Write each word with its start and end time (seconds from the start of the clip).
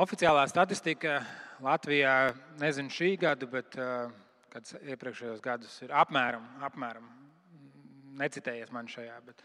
Oficiālā 0.00 0.46
statistika 0.48 1.18
Latvijā, 1.60 2.30
nezinu 2.56 2.88
šī 2.94 3.08
gada, 3.20 3.44
bet 3.50 3.74
kāds 4.48 4.72
iepriekšējos 4.78 5.42
gadus 5.44 5.74
ir 5.84 5.92
apmēram, 5.92 6.46
apmēram 6.64 7.10
necitējies 8.16 8.72
man 8.72 8.88
šajā, 8.88 9.18
bet 9.26 9.44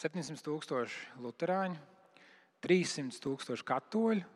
700 0.00 0.42
tūkstoši 0.42 1.22
luterāņu, 1.22 1.78
300 2.66 3.22
tūkstoši 3.22 3.68
katoļu, 3.70 4.26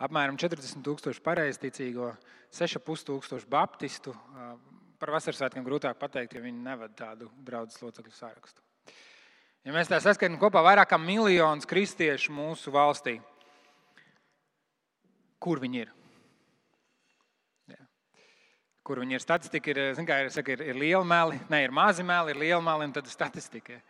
apmēram 0.00 0.40
40 0.40 0.88
tūkstoši 0.88 1.24
pareizticīgo, 1.28 2.14
6,5 2.48 3.08
tūkstoši 3.12 3.52
baptistu. 3.52 4.16
Par 4.96 5.12
vasaras 5.18 5.42
svētkiem 5.42 5.68
grūtāk 5.68 6.00
pateikt, 6.00 6.32
jo 6.32 6.48
viņi 6.48 6.64
nevada 6.64 6.94
tādu 7.04 7.28
draugu 7.44 7.76
locekļu 7.84 8.16
sārakstu. 8.16 8.64
Ja 9.68 9.76
mēs 9.76 9.92
tā 9.92 10.00
saskaitām 10.00 10.40
kopā 10.40 10.64
vairāk 10.64 10.94
kā 10.94 10.96
miljonus 11.02 11.68
kristiešu 11.68 12.32
mūsu 12.32 12.72
valstī, 12.72 13.18
kur 15.42 15.60
viņi 15.62 15.82
ir. 15.84 15.90
Jā. 17.72 17.80
Kur 18.86 19.02
viņi 19.02 19.18
ir? 19.18 19.24
Statistika 19.24 19.72
ir, 19.72 19.80
kā, 20.08 20.20
ir, 20.24 20.30
saka, 20.34 20.54
ir, 20.54 20.64
ir 20.72 20.78
liela 20.78 21.04
meli, 21.06 21.40
ne 21.50 21.62
ir 21.64 21.74
mazi 21.74 22.06
meli, 22.06 22.34
ir 22.34 22.42
liela 22.42 22.62
meli, 22.64 22.88
un 22.88 22.94
tad 22.96 23.10
statistika. 23.10 23.80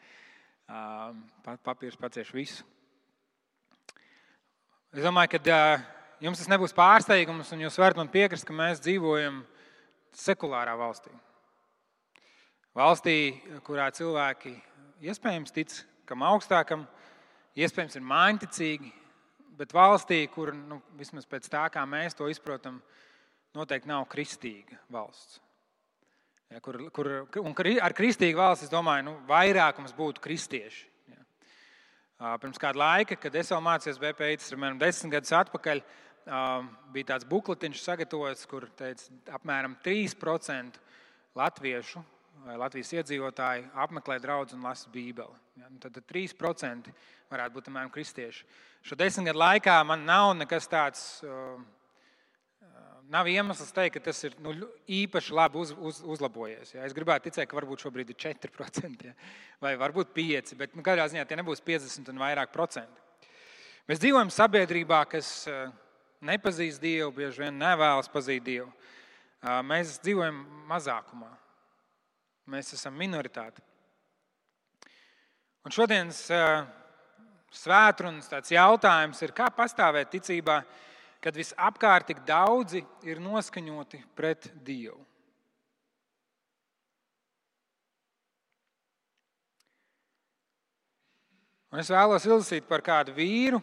Papīrs 1.64 1.96
pacieš 2.00 2.32
visu. 2.36 2.66
Es 4.92 5.04
domāju, 5.04 5.36
ka 5.36 5.58
jums 6.24 6.40
tas 6.40 6.48
nebūs 6.50 6.74
pārsteigums, 6.76 7.52
un 7.52 7.64
jūs 7.64 7.78
varat 7.80 7.98
man 8.00 8.08
piekrist, 8.12 8.46
ka 8.48 8.56
mēs 8.56 8.80
dzīvojam 8.84 9.42
sekulārā 10.16 10.74
valstī. 10.80 11.12
Valstī, 12.76 13.18
kurā 13.66 13.88
cilvēki 13.94 14.54
iespējams 15.08 15.54
tic 15.54 15.74
kam 16.08 16.24
augstākam, 16.24 16.86
iespējams 17.58 17.98
ir 17.98 18.04
mājiņticīgi, 18.08 18.92
bet 19.58 19.74
valstī, 19.74 20.22
kur 20.30 20.52
nu, 20.54 20.80
vismaz 20.98 21.26
pēc 21.28 21.48
tā, 21.50 21.66
kā 21.74 21.82
mēs 21.88 22.16
to 22.18 22.28
izprotam, 22.30 22.80
noteikti 23.56 23.90
nav 23.90 24.06
kristīga 24.10 24.78
valsts. 24.92 25.40
Ja, 26.48 26.62
kur, 26.64 26.78
kur, 26.94 27.10
un 27.42 27.56
ar 27.84 27.92
kristīgu 27.96 28.40
valsts, 28.40 28.68
es 28.68 28.72
domāju, 28.72 29.04
nu, 29.10 29.16
vairākums 29.28 29.92
būtu 29.96 30.22
kristieši. 30.24 30.86
Ja. 31.12 32.36
Pirms 32.40 32.60
kāda 32.60 32.80
laika, 32.80 33.18
kad 33.20 33.34
es 33.36 33.50
vēl 33.52 33.64
mācījos 33.66 34.00
BPI, 34.00 34.38
tas 34.40 34.48
ir 34.48 34.56
apmēram 34.56 34.78
desmit 34.80 35.18
gadus 35.18 35.34
atpakaļ, 35.42 35.82
bija 36.94 37.10
tāds 37.12 37.28
bukletiņš 37.28 37.82
sagatavots, 37.82 38.46
kur 38.48 38.68
teica, 38.78 39.10
apmēram 39.36 39.76
3% 39.84 40.80
latviešu 41.36 42.02
Latvijas 42.56 42.92
iedzīvotāji 42.96 43.66
apmeklē 43.76 44.16
draugu 44.22 44.56
un 44.56 44.64
lasa 44.64 44.88
Bībeli. 44.92 45.36
Ja, 45.58 45.68
nu, 45.68 45.80
tad 45.82 45.98
3% 46.08 46.92
varētu 47.28 47.56
būt 47.56 47.68
apmēram 47.68 47.90
kristieši. 47.92 48.46
Šo 48.86 48.96
desmit 48.96 49.28
gadu 49.28 49.42
laikā 49.42 49.74
man 49.84 50.06
nav 50.08 50.32
nekas 50.38 50.70
tāds. 50.70 51.02
Uh, 51.26 51.58
nav 53.08 53.28
iemesls 53.28 53.72
teikt, 53.72 53.96
ka 53.96 54.10
tas 54.10 54.20
ir 54.26 54.36
nu, 54.44 54.52
īpaši 54.84 55.34
labi 55.34 55.60
uz, 55.60 55.72
uz, 55.72 56.00
uzlabojies. 56.04 56.74
Ja? 56.76 56.84
Es 56.86 56.94
gribētu 56.96 57.28
ticēt, 57.28 57.48
ka 57.48 57.56
varbūt 57.56 57.84
šobrīd 57.84 58.12
ir 58.12 58.18
4% 58.20 59.08
ja? 59.08 59.14
vai 59.64 59.74
varbūt 59.80 60.12
5%, 60.16 60.56
bet 60.60 60.76
nu, 60.76 60.84
katrā 60.86 61.08
ziņā 61.10 61.24
tie 61.28 61.38
nebūs 61.40 61.64
50 61.64 62.12
un 62.12 62.22
vairāk 62.22 62.52
procenti. 62.54 63.06
Mēs 63.88 64.02
dzīvojam 64.02 64.30
sabiedrībā, 64.32 65.00
kas 65.08 65.48
nepazīst 66.28 66.82
Dievu, 66.82 67.08
bieži 67.16 67.46
vien 67.46 67.56
nevēlas 67.56 68.10
pazīt 68.12 68.44
Dievu. 68.44 68.68
Mēs 69.64 69.96
dzīvojam 70.04 70.42
mazākumā. 70.68 71.30
Mēs 72.48 72.72
esam 72.72 72.94
minoritāte. 72.96 73.60
Un 75.66 75.74
šodienas 75.74 76.22
svētdienas 77.52 78.52
jautājums 78.54 79.20
ir, 79.20 79.34
kā 79.36 79.50
pastāvēt 79.52 80.08
ticībā, 80.14 80.62
kad 81.20 81.36
visapkārt 81.36 82.08
tik 82.08 82.22
daudzi 82.24 82.80
ir 83.04 83.20
noskaņoti 83.20 84.00
pret 84.16 84.48
Dievu. 84.64 85.00
Un 91.68 91.82
es 91.82 91.90
vēlos 91.92 92.24
izlasīt 92.24 92.64
par 92.64 92.80
kādu 92.80 93.12
vīru 93.12 93.60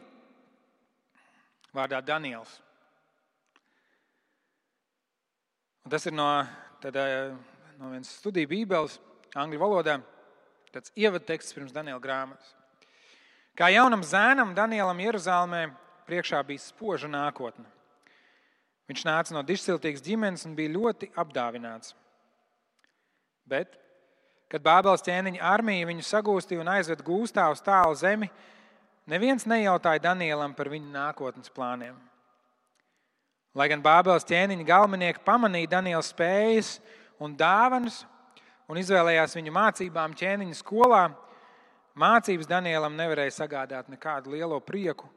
vārdā 1.73 2.03
Daniels. 2.05 2.59
Un 5.85 5.93
tas 5.93 6.05
ir 6.05 6.13
no 6.13 6.29
tad, 6.81 7.01
no 7.79 7.91
vienas 7.91 8.11
studiju 8.19 8.49
bībeles, 8.51 8.99
angļu 9.35 9.59
valodā. 9.61 9.99
Tas 10.73 10.91
ievadteksts 10.99 11.55
pirms 11.55 11.73
Daniela 11.75 12.01
grāmatas. 12.03 12.53
Kā 13.55 13.69
jaunam 13.71 14.03
zēnam, 14.03 14.51
Danielam 14.55 14.99
Jeruzalemē 14.99 15.69
priekšā 16.07 16.41
bija 16.47 16.63
spoža 16.63 17.07
nākotne. 17.07 17.67
Viņš 18.89 19.05
nāca 19.07 19.33
no 19.33 19.41
dišciltīgas 19.45 20.03
ģimenes 20.05 20.43
un 20.45 20.57
bija 20.57 20.73
ļoti 20.75 21.09
apdāvināts. 21.17 21.95
Bet, 23.47 23.77
kad 24.51 24.63
Bābeles 24.65 25.05
ķēniņa 25.05 25.41
armija 25.41 25.87
viņu 25.89 26.03
sagūstīja 26.05 26.61
un 26.61 26.73
aizveda 26.75 27.05
gūstā 27.05 27.47
uz 27.53 27.63
tālu 27.65 27.95
zemi, 27.97 28.29
neviens 29.09 29.47
nejautāja 29.49 30.03
Danielam 30.03 30.53
par 30.57 30.69
viņa 30.73 30.91
nākotnes 30.91 31.53
plāniem. 31.55 31.95
Lai 33.55 33.69
gan 33.71 33.81
Bābeles 33.81 34.27
ķēniņa 34.27 34.67
galvenieki 34.67 35.23
pamanīja 35.25 35.77
Daniela 35.77 36.03
spējas 36.03 36.75
un 37.21 37.35
dāvanas 37.37 38.03
un 38.69 38.79
izvēlējās 38.81 39.35
viņu 39.37 39.53
mācībām 39.53 40.15
ķēniņa 40.17 40.57
skolā, 40.57 41.03
mācības 41.95 42.49
Danielam 42.49 42.97
nevarēja 42.97 43.37
sagādāt 43.39 43.91
nekādu 43.91 44.33
lielo 44.33 44.59
prieku, 44.63 45.07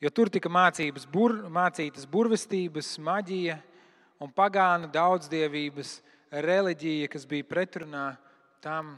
jo 0.00 0.10
tur 0.10 0.30
tika 0.32 0.50
mācības, 0.52 1.06
bur, 1.10 1.36
mācītas 1.52 2.08
burvestības, 2.10 2.96
maģija 2.98 3.58
un 4.22 4.32
pagānu 4.32 4.90
daudzdievības 4.92 5.98
reliģija, 6.44 7.10
kas 7.12 7.26
bija 7.30 7.46
pretrunā 7.46 8.08
tam, 8.64 8.96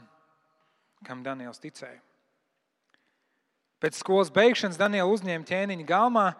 kam 1.05 1.23
Daniels 1.25 1.61
ticēja. 1.61 1.99
Pēc 3.77 3.99
skolas 3.99 4.31
beigšanas 4.33 4.79
Daniela 4.79 5.11
uzņēma 5.13 5.45
ķēniņa 5.45 5.85
galmā, 5.85 6.31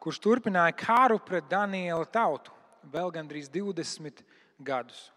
kurš 0.00 0.22
turpināja 0.24 0.72
kāru 0.78 1.18
pret 1.20 1.44
Daniela 1.50 2.06
tautu 2.08 2.54
vēl 2.88 3.12
gandrīz 3.12 3.50
20 3.52 4.22
gadus. 4.64 5.10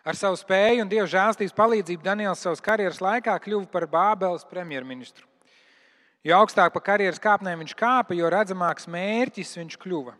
Ar 0.00 0.16
savu 0.16 0.38
spēju 0.40 0.84
un 0.84 0.88
dievu 0.88 1.08
žēlstības 1.12 1.56
palīdzību 1.56 2.04
Daniels 2.04 2.40
savas 2.40 2.62
karjeras 2.64 3.02
laikā 3.04 3.34
kļuva 3.44 3.68
par 3.68 3.84
Bābeles 3.90 4.46
premjerministru. 4.48 5.26
Jo 6.24 6.40
augstāk 6.40 6.72
pa 6.72 6.80
karjeras 6.84 7.20
kāpnēm 7.20 7.60
viņš 7.62 7.74
kāpa, 7.76 8.16
jo 8.16 8.28
redzamāks 8.32 8.88
mērķis 8.88 9.56
viņš 9.60 9.76
kļuva. 9.80 10.14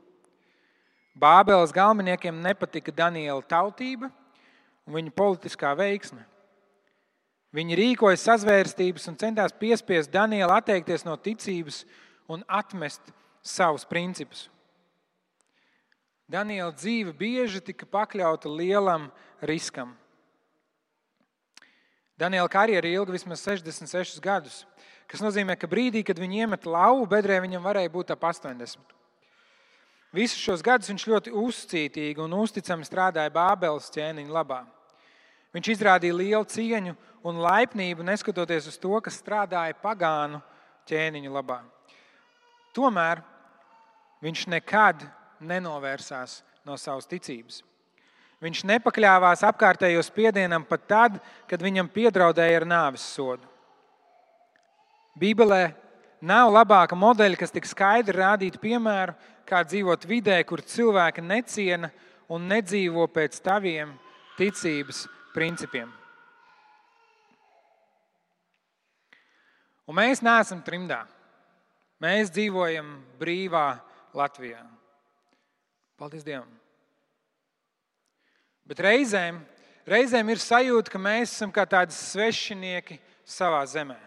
Bābeles 1.21 1.73
galveniekiem 1.77 2.43
nepatika 2.45 2.93
Daniela 2.93 3.43
tautība 3.45 4.11
un 4.87 4.97
viņa 4.97 5.17
politiskā 5.17 5.73
veiksme. 5.77 6.23
Viņi 7.57 7.77
rīkoja 7.81 8.21
sazvērstības 8.21 9.09
un 9.11 9.19
centās 9.19 9.57
piespiest 9.59 10.12
Danielu 10.12 10.53
atteikties 10.55 11.05
no 11.09 11.17
ticības 11.19 11.83
un 12.31 12.45
atmest 12.47 13.11
savus 13.43 13.85
principus. 13.89 14.47
Daniela 16.31 16.71
dzīve 16.71 17.11
bieži 17.17 17.59
tika 17.65 17.89
pakļauta 17.91 18.51
lielam 18.53 19.09
riskam. 19.43 19.97
Daniela 22.21 22.47
karjera 22.53 22.87
ilga 22.87 23.17
vismaz 23.17 23.43
66 23.43 24.21
gadus, 24.23 24.61
kas 25.11 25.25
nozīmē, 25.25 25.57
ka 25.59 25.67
brīdī, 25.67 26.05
kad 26.07 26.21
viņi 26.21 26.45
iemeta 26.45 26.71
lauvu 26.71 27.09
bedrē, 27.11 27.41
viņam 27.43 27.65
varēja 27.65 27.91
būt 27.91 28.15
ap 28.15 28.29
80. 28.31 28.95
Visus 30.15 30.39
šos 30.39 30.63
gadus 30.63 30.91
viņš 30.91 31.09
ļoti 31.11 31.35
uzcītīgi 31.35 32.23
un 32.23 32.39
uzticami 32.39 32.87
strādāja 32.87 33.33
Bābeles 33.35 33.91
ķēniņa 33.95 34.35
labā. 34.35 34.62
Viņš 35.55 35.75
izrādīja 35.75 36.15
lielu 36.15 36.47
cieņu 36.47 36.94
un 37.26 37.43
laipnību, 37.43 38.06
neskatoties 38.06 38.71
uz 38.71 38.79
to, 38.79 38.94
kas 39.03 39.19
strādāja 39.19 39.75
pagānu 39.83 40.38
ķēniņu 40.87 41.33
labā. 41.35 41.62
Tomēr 42.76 43.25
viņš 44.23 44.47
nekad 44.53 45.11
nenovērsās 45.40 46.40
no 46.66 46.76
savas 46.81 47.08
ticības. 47.10 47.62
Viņš 48.40 48.62
nepakļāvās 48.70 49.42
apkārtējo 49.44 50.00
spiedienam 50.04 50.64
pat 50.64 50.87
tad, 50.88 51.19
kad 51.48 51.60
viņam 51.60 51.90
piedraudēja 51.92 52.62
ar 52.62 52.66
nāves 52.69 53.04
sodu. 53.04 53.44
Bībelē 55.20 55.75
nav 56.25 56.48
labāka 56.54 56.96
modeļa, 56.96 57.37
kas 57.37 57.52
tik 57.52 57.69
skaidri 57.69 58.16
rādītu 58.16 58.60
piemēru, 58.62 59.12
kā 59.44 59.60
dzīvot 59.66 60.06
vidē, 60.08 60.38
kur 60.48 60.64
cilvēki 60.64 61.25
neciena 61.25 61.90
un 62.32 62.48
nedzīvo 62.48 63.04
pēc 63.12 63.40
taviem 63.44 63.92
ticības 64.38 65.04
principiem. 65.34 65.90
Un 69.90 69.98
mēs 69.98 70.22
neesam 70.22 70.62
trimdā. 70.64 71.02
Mēs 72.00 72.31
dzīvojam 72.32 72.94
brīvā 73.20 73.75
Latvijā. 74.16 74.62
Paldies 76.00 76.25
Dievam! 76.25 76.49
Bet 78.64 78.79
reizēm, 78.81 79.43
reizēm 79.85 80.31
ir 80.32 80.41
sajūta, 80.41 80.93
ka 80.93 81.00
mēs 81.02 81.35
esam 81.35 81.50
kā 81.52 81.67
tādi 81.69 81.93
svešinieki 81.93 82.97
savā 83.29 83.61
zemē. 83.69 83.99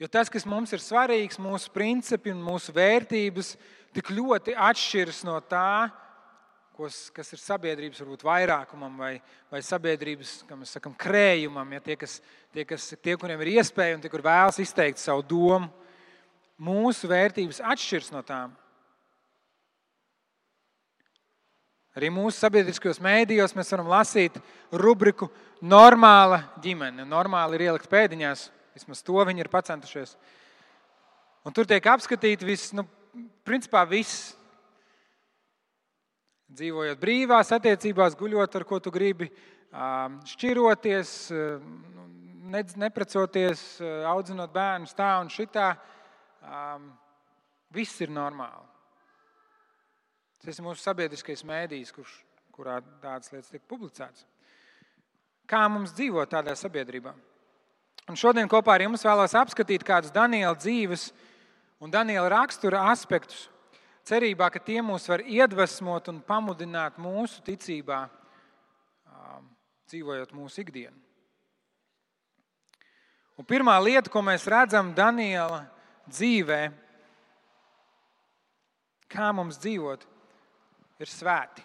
Jo 0.00 0.08
tas, 0.08 0.30
kas 0.32 0.46
mums 0.48 0.72
ir 0.72 0.80
svarīgs, 0.80 1.36
mūsu 1.42 1.68
principi 1.74 2.32
un 2.32 2.40
mūsu 2.40 2.72
vērtības, 2.72 3.52
tik 3.92 4.12
ļoti 4.16 4.54
atšķiras 4.56 5.24
no 5.28 5.34
tā, 5.44 5.90
kas 7.12 7.34
ir 7.34 7.42
sabiedrības 7.42 8.00
varbūt, 8.00 8.24
vairākumam 8.24 8.94
vai, 9.02 9.12
vai 9.52 9.60
sabiedrības 9.60 10.38
sakam, 10.70 10.94
krējumam. 10.96 11.74
Ja, 11.76 11.82
tie, 11.84 11.98
kas, 12.00 12.22
tie, 12.54 12.64
kas, 12.64 12.86
tie, 13.02 13.18
kuriem 13.20 13.42
ir 13.44 13.52
iespēja 13.58 13.98
un 13.98 14.00
tie, 14.00 14.08
kur 14.08 14.24
vēlas 14.24 14.62
izteikt 14.62 15.02
savu 15.02 15.26
domu, 15.28 15.68
mūsu 16.56 17.10
vērtības 17.10 17.60
atšķiras 17.74 18.14
no 18.14 18.24
tām. 18.24 18.56
Arī 21.98 22.06
mūsu 22.14 22.38
sabiedriskajos 22.38 23.00
mēdījos 23.02 23.56
mēs 23.58 23.72
varam 23.74 23.88
lasīt 23.90 24.36
rubriku 24.70 25.26
Normāla 25.60 26.44
ģimene. 26.62 27.02
Normāli 27.04 27.58
ir 27.58 27.66
ielikt 27.66 27.90
pēdiņās, 27.90 28.46
vismaz 28.78 29.02
to 29.04 29.24
viņi 29.26 29.42
ir 29.42 29.50
pacentušies. 29.50 30.14
Un 31.44 31.56
tur 31.56 31.66
tiek 31.66 31.84
apskatīts 31.90 32.46
viss, 32.46 32.70
nu, 32.76 32.86
principā 33.44 33.82
viss. 33.90 34.30
Dzīvojot 36.50 36.98
brīvās 37.02 37.50
attiecībās, 37.54 38.16
guļot 38.18 38.56
ar 38.58 38.64
ko 38.66 38.80
tu 38.82 38.90
gribi, 38.94 39.28
šķiroties, 40.32 41.12
neprecoties, 42.80 43.62
audzinot 44.10 44.50
bērnus 44.54 44.96
tā 44.98 45.12
un 45.22 45.30
šitā. 45.30 45.74
Viss 47.74 48.02
ir 48.02 48.10
normāli. 48.14 48.69
Tas 50.40 50.56
ir 50.56 50.64
mūsu 50.64 50.80
sabiedriskais 50.80 51.42
mēdījis, 51.44 51.92
kurš, 51.92 52.12
kurā 52.56 52.78
tādas 53.02 53.32
lietas 53.32 53.52
tiek 53.52 53.64
publicētas. 53.68 54.24
Kā 55.50 55.66
mums 55.68 55.92
dzīvot 55.96 56.30
tādā 56.30 56.54
sabiedrībā? 56.56 57.12
Un 58.08 58.16
šodien 58.18 58.48
kopā 58.50 58.78
ar 58.78 58.86
jums 58.86 59.04
vēlos 59.04 59.36
apskatīt 59.36 59.84
kādus 59.86 60.14
Daniela 60.14 60.56
dzīves 60.56 61.10
un 61.82 61.92
Daniela 61.92 62.30
rakstura 62.32 62.86
aspektus, 62.90 63.48
cerībā, 64.08 64.48
ka 64.50 64.62
tie 64.62 64.80
mūs 64.84 65.06
var 65.10 65.22
iedvesmot 65.22 66.08
un 66.10 66.20
pamudināt 66.24 66.98
mūsu 67.00 67.42
ticībā, 67.46 68.06
dzīvojot 69.90 70.34
mūsu 70.36 70.62
ikdienu. 70.64 70.96
Un 73.40 73.46
pirmā 73.48 73.76
lieta, 73.80 74.10
ko 74.12 74.22
mēs 74.24 74.44
redzam 74.50 74.92
Daniela 74.96 75.64
dzīvē, 76.10 76.60
kā 79.10 79.30
mums 79.34 79.58
dzīvot, 79.62 80.04
ir 81.00 81.10
svēti. 81.10 81.64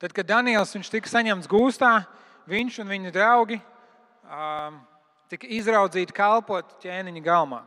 Tad, 0.00 0.14
kad 0.16 0.28
Daniels 0.28 0.72
tika 0.88 1.10
saņemts 1.10 1.50
gūstā, 1.50 2.06
viņš 2.48 2.78
un 2.80 2.88
viņa 2.88 3.10
draugi 3.12 3.58
um, 3.60 4.78
tika 5.28 5.50
izraudzīti 5.52 6.16
kalpot 6.16 6.78
ķēniņa 6.80 7.22
galmā. 7.26 7.60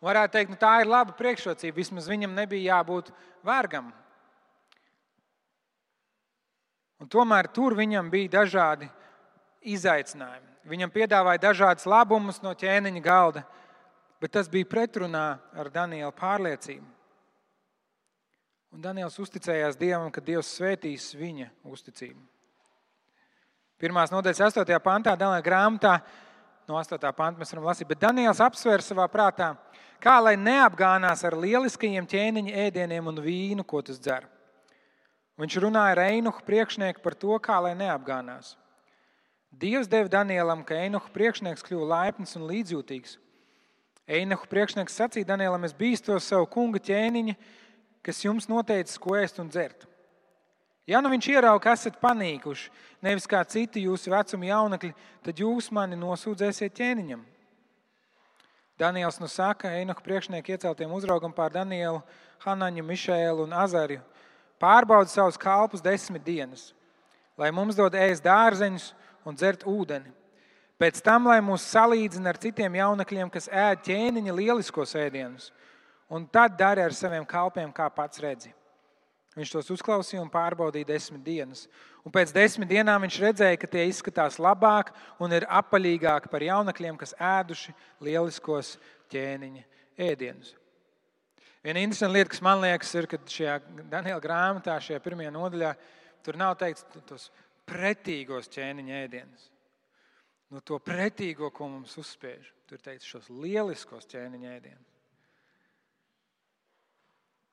Varētu 0.00 0.36
teikt, 0.36 0.52
nu, 0.54 0.56
tā 0.60 0.78
ir 0.80 0.88
laba 0.88 1.12
priekšrocība. 1.16 1.76
Vismaz 1.76 2.06
viņam 2.08 2.32
nebija 2.36 2.76
jābūt 2.76 3.10
vergam. 3.44 3.90
Un 7.00 7.08
tomēr 7.08 7.48
tur 7.52 7.76
viņam 7.76 8.08
bija 8.12 8.36
dažādi 8.40 8.88
izaicinājumi. 9.60 10.48
Viņam 10.70 10.92
piedāvāja 10.92 11.42
dažādas 11.50 11.88
labumus 11.88 12.40
no 12.44 12.52
ķēniņa 12.56 13.02
galda, 13.04 13.44
bet 14.20 14.34
tas 14.36 14.48
bija 14.52 14.68
pretrunā 14.68 15.26
ar 15.56 15.70
Daniela 15.72 16.12
pārliecību. 16.14 16.86
Un 18.70 18.82
Daniels 18.84 19.18
uzticējās 19.18 19.78
Dievam, 19.80 20.12
ka 20.14 20.22
Dievs 20.22 20.52
svētīs 20.54 21.08
viņa 21.18 21.48
uzticību. 21.66 22.20
Pirmās 23.80 24.12
nodaļas 24.12 24.44
8. 24.52 24.76
pantā, 24.84 25.16
Daniela 25.18 25.42
grāmatā, 25.42 25.96
no 26.68 26.76
8. 26.78 27.00
panta 27.16 27.40
mēs 27.40 27.50
varam 27.54 27.66
lasīt, 27.66 27.88
bet 27.88 28.02
Daniels 28.02 28.42
apsver 28.44 28.84
savā 28.84 29.08
prātā, 29.10 29.54
kā 29.98 30.18
lai 30.22 30.36
neapgānās 30.38 31.24
ar 31.26 31.34
lieliskajiem 31.40 32.06
ķēniņa 32.06 32.54
ēdieniem 32.66 33.08
un 33.10 33.18
vīnu, 33.24 33.64
ko 33.66 33.80
tas 33.82 33.98
dzer. 33.98 34.28
Viņš 35.40 35.56
runāja 35.64 35.96
ar 35.96 36.02
Einuhu 36.04 36.44
priekšnieku 36.44 37.00
par 37.02 37.16
to, 37.16 37.32
kā 37.40 37.56
lai 37.64 37.72
neapgānās. 37.78 38.52
Dievs 39.50 39.88
deva 39.90 40.12
Danielam, 40.12 40.62
ka 40.62 40.76
Einuhu 40.78 41.10
priekšnieks 41.14 41.64
kļuva 41.66 41.88
laipns 41.94 42.36
un 42.38 42.44
līdzjūtīgs. 42.46 43.16
Einahu 44.10 44.48
priekšnieks 44.50 44.96
sacīja 44.98 45.28
Danielam, 45.28 45.62
es 45.62 45.74
bīstos 45.76 46.26
savu 46.26 46.48
kunga 46.50 46.80
ķēniņa, 46.82 47.36
kas 48.02 48.24
jums 48.24 48.48
noteicis, 48.50 48.98
ko 48.98 49.14
ēst 49.14 49.38
un 49.38 49.50
dzert. 49.52 49.86
Ja 50.90 50.98
nu 50.98 51.12
viņš 51.12 51.28
ierauga, 51.30 51.62
ka 51.68 51.74
esat 51.76 52.00
panīkuši, 52.02 52.72
nevis 53.06 53.28
kā 53.30 53.44
citi 53.46 53.84
jūsu 53.84 54.10
vecuma 54.10 54.48
jaunekļi, 54.48 54.90
tad 55.22 55.38
jūs 55.38 55.70
mani 55.70 55.98
nosūdzēsiet 56.00 56.74
ķēniņam. 56.74 57.22
Daniels 58.80 59.20
nu 59.22 59.28
saka, 59.30 59.70
Einahu 59.78 60.02
priekšnieku 60.02 60.56
ieceltiem 60.56 60.90
uzraugam 60.96 61.30
pār 61.36 61.54
Danielu, 61.54 62.00
Hanaņu, 62.42 62.82
Mišēlu 62.90 63.44
un 63.46 63.54
Azariju. 63.62 64.02
Pārbauda 64.58 65.12
savus 65.12 65.38
kalpus 65.38 65.84
desmit 65.84 66.24
dienas, 66.26 66.72
lai 67.38 67.52
mums 67.54 67.78
dod 67.78 67.94
ēst 67.94 68.26
dārzeņus 68.26 68.90
un 69.28 69.38
dzert 69.38 69.62
ūdeni 69.68 70.10
Pēc 70.80 71.02
tam, 71.04 71.26
lai 71.28 71.42
mūs 71.44 71.66
salīdzina 71.74 72.30
ar 72.32 72.38
citiem 72.40 72.78
jaunekļiem, 72.78 73.28
kas 73.32 73.50
ēd 73.52 73.82
ķēniņa 73.84 74.32
lieliskos 74.32 74.94
ēdienus, 74.96 75.50
un 76.08 76.24
tad 76.24 76.54
dara 76.56 76.86
ar 76.88 76.96
saviem 76.96 77.26
kalpiem, 77.28 77.68
kā 77.76 77.90
pats 77.92 78.22
redzi. 78.24 78.54
Viņš 79.36 79.52
tos 79.52 79.68
uzklausīja 79.76 80.22
un 80.24 80.30
pārbaudīja 80.32 80.88
desmit 80.88 81.20
dienas. 81.22 81.66
Un 82.00 82.14
pēc 82.14 82.32
desmit 82.34 82.70
dienām 82.72 83.04
viņš 83.04 83.18
redzēja, 83.22 83.60
ka 83.60 83.68
tie 83.70 83.84
izskatās 83.90 84.40
labāk 84.40 84.90
un 85.20 85.36
ir 85.36 85.46
apaļīgāki 85.60 86.32
par 86.32 86.42
jaunekļiem, 86.48 86.96
kas 86.98 87.12
ēduši 87.20 87.76
lieliskos 88.08 88.72
ķēniņa 89.12 89.62
ēdienus. 90.08 90.56
Viena 91.60 91.84
interesanta 91.84 92.16
lieta, 92.16 92.32
kas 92.32 92.42
man 92.42 92.64
liekas, 92.64 92.96
ir, 92.96 93.06
ka 93.06 93.20
šajā 93.28 93.60
Daniela 93.92 94.24
grāmatā, 94.24 94.80
šajā 94.80 95.04
pirmajā 95.04 95.36
nodaļā, 95.36 95.76
tur 96.24 96.40
nav 96.40 96.56
teikts 96.58 96.88
tos 97.04 97.28
pretīgos 97.68 98.48
ķēniņa 98.56 99.02
ēdienus 99.04 99.49
no 100.50 100.60
to 100.60 100.78
pretīgo, 100.82 101.50
ko 101.54 101.68
mums 101.70 101.96
uzspiež. 102.00 102.50
Tur 102.70 102.82
teica 102.82 103.06
šos 103.06 103.30
lieliskos 103.30 104.08
ķēniņa 104.10 104.54
ēdienus. 104.56 104.86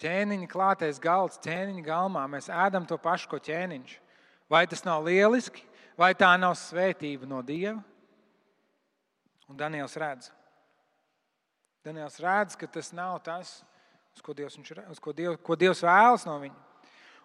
Ķēniņa 0.02 0.50
klātais 0.52 1.00
galds, 1.02 1.40
ķēniņa 1.42 1.84
galmā 1.86 2.28
mēs 2.30 2.52
ēdam 2.54 2.86
to 2.86 3.00
pašu, 3.02 3.32
ko 3.32 3.40
ķēniņš. 3.42 3.96
Vai 4.50 4.62
tas 4.70 4.84
nav 4.86 5.08
lieliski, 5.08 5.64
vai 5.98 6.12
tā 6.18 6.30
nav 6.40 6.54
svētība 6.60 7.26
no 7.30 7.42
Dieva? 7.46 7.80
Un 9.50 9.58
Daniels 9.58 9.98
redz. 9.98 10.30
Daniels 11.86 12.20
redz, 12.22 12.56
ka 12.60 12.70
tas 12.70 12.92
nav 12.94 13.18
tas, 13.26 13.62
uz 14.14 14.22
ko 14.22 14.36
Dievs, 14.38 14.60
ir, 14.60 14.84
uz 14.92 15.02
ko 15.02 15.16
Dievs, 15.16 15.42
ko 15.42 15.58
Dievs 15.58 15.82
vēlas 15.86 16.28
no 16.28 16.38
viņa. 16.44 16.66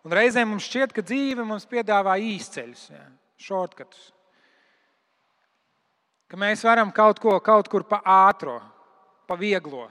Un 0.02 0.17
reizēm 0.17 0.49
mums 0.50 0.64
šķiet, 0.67 0.95
ka 0.97 1.05
dzīve 1.05 1.45
mums 1.47 1.69
piedāvā 1.69 2.17
īsceļus, 2.33 2.88
šortkatus 3.43 4.11
ka 6.33 6.39
mēs 6.41 6.62
varam 6.65 6.89
kaut 6.97 7.19
ko 7.21 7.35
kaut 7.45 7.69
kur 7.69 7.85
pa 7.85 7.99
ātro, 8.09 8.55
pa 9.29 9.37
vieglo, 9.37 9.85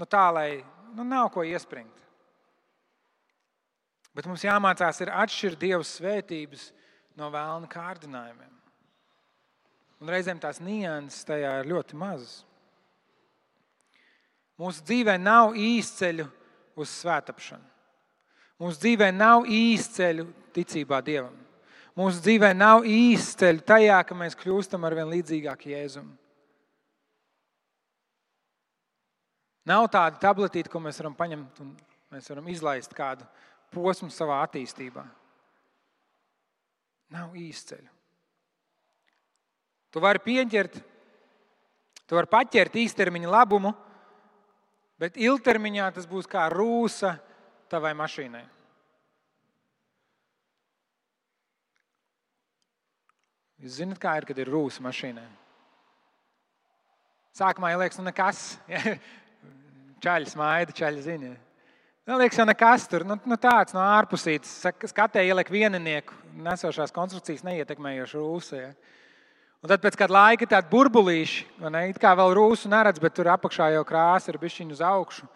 nu 0.00 0.06
tā, 0.08 0.30
lai 0.32 0.62
nu, 0.96 1.04
nav 1.04 1.28
ko 1.34 1.44
iespringt. 1.44 1.98
Bet 4.16 4.24
mums 4.28 4.44
jāmācās 4.44 5.02
ir 5.04 5.12
atšķirt 5.12 5.60
Dieva 5.60 5.84
svētības 5.84 6.70
no 7.20 7.28
vēlna 7.32 7.68
kārdinājumiem. 7.68 8.54
Un 10.00 10.12
reizēm 10.12 10.40
tās 10.40 10.56
nianses 10.64 11.28
tajā 11.28 11.52
ir 11.60 11.68
ļoti 11.68 12.00
mazas. 12.00 12.40
Mūsu 14.56 14.88
dzīvē 14.88 15.18
nav 15.20 15.52
īsceļu 15.52 16.30
uz 16.80 16.96
svētāpšanu. 16.96 17.68
Mūsu 18.62 18.86
dzīvē 18.86 19.12
nav 19.12 19.44
īsceļu 19.52 20.30
ticībā 20.56 21.04
Dievam. 21.04 21.41
Mūsu 21.98 22.22
dzīvē 22.24 22.54
nav 22.56 22.86
īsts 22.88 23.36
ceļš 23.42 23.64
tajā, 23.68 23.98
ka 24.08 24.16
mēs 24.16 24.36
kļūstam 24.40 24.84
ar 24.88 24.96
vien 24.96 25.10
līdzīgāku 25.12 25.72
Jēzum. 25.74 26.06
Nav 29.68 29.86
tāda 29.92 30.18
tabletīte, 30.22 30.70
ko 30.72 30.80
mēs 30.82 30.98
varam 31.02 31.14
paņemt 31.14 31.60
un 31.62 31.74
mēs 32.10 32.30
varam 32.32 32.48
izlaist 32.50 32.94
kādu 32.96 33.26
posmu 33.72 34.08
savā 34.10 34.40
attīstībā. 34.46 35.04
Nav 37.12 37.36
īsts 37.36 37.74
ceļš. 37.74 37.90
Tu 39.92 40.00
vari 40.00 40.22
pieņemt, 40.24 40.78
tu 42.08 42.16
vari 42.16 42.30
paķert 42.32 42.78
īstermiņa 42.80 43.28
labumu, 43.28 43.74
bet 44.96 45.20
ilgtermiņā 45.20 45.90
tas 45.92 46.08
būs 46.08 46.24
kā 46.30 46.46
rūsa 46.48 47.18
tavai 47.68 47.92
mašīnai. 47.98 48.46
Jūs 53.62 53.76
zināt, 53.78 54.00
kā 54.02 54.16
ir, 54.18 54.24
kad 54.26 54.38
ir 54.42 54.48
rūsa 54.50 54.82
mašīnā? 54.82 55.22
Sākumā 57.38 57.68
jau 57.70 57.78
liekas, 57.78 57.98
nu 58.00 58.08
nekas. 58.08 58.40
Čaļi 60.02 60.32
smaida, 60.32 60.74
čaļi 60.74 61.04
zina. 61.04 61.28
Man 62.10 62.18
liekas, 62.18 62.40
jau 62.40 62.46
nekas 62.48 62.88
tur 62.90 63.04
nu, 63.06 63.14
nu 63.22 63.38
tāds 63.38 63.76
no 63.76 63.78
ārpusītes. 63.84 64.50
Skatē 64.90 65.22
ieliek 65.22 65.52
vieninieku, 65.54 66.16
nesošās 66.42 66.90
konstrukcijas 66.90 67.44
neietekmējošu 67.46 68.18
rūsu. 68.18 68.58
Ja? 68.58 68.72
Un 69.62 69.70
tad 69.70 69.84
pēc 69.84 69.94
kāda 70.00 70.16
laika 70.16 70.42
ir 70.42 70.50
tādi 70.50 70.72
burbulīši, 70.72 71.46
ne, 71.62 71.84
it 71.92 72.02
kā 72.02 72.16
vēl 72.18 72.34
rūsu 72.34 72.66
neredz, 72.72 72.98
bet 72.98 73.14
tur 73.14 73.30
apakšā 73.30 73.70
jau 73.76 73.84
krāsa 73.86 74.34
ir 74.34 74.40
bišķiņa 74.42 74.74
uz 74.74 74.82
augšu. 74.90 75.30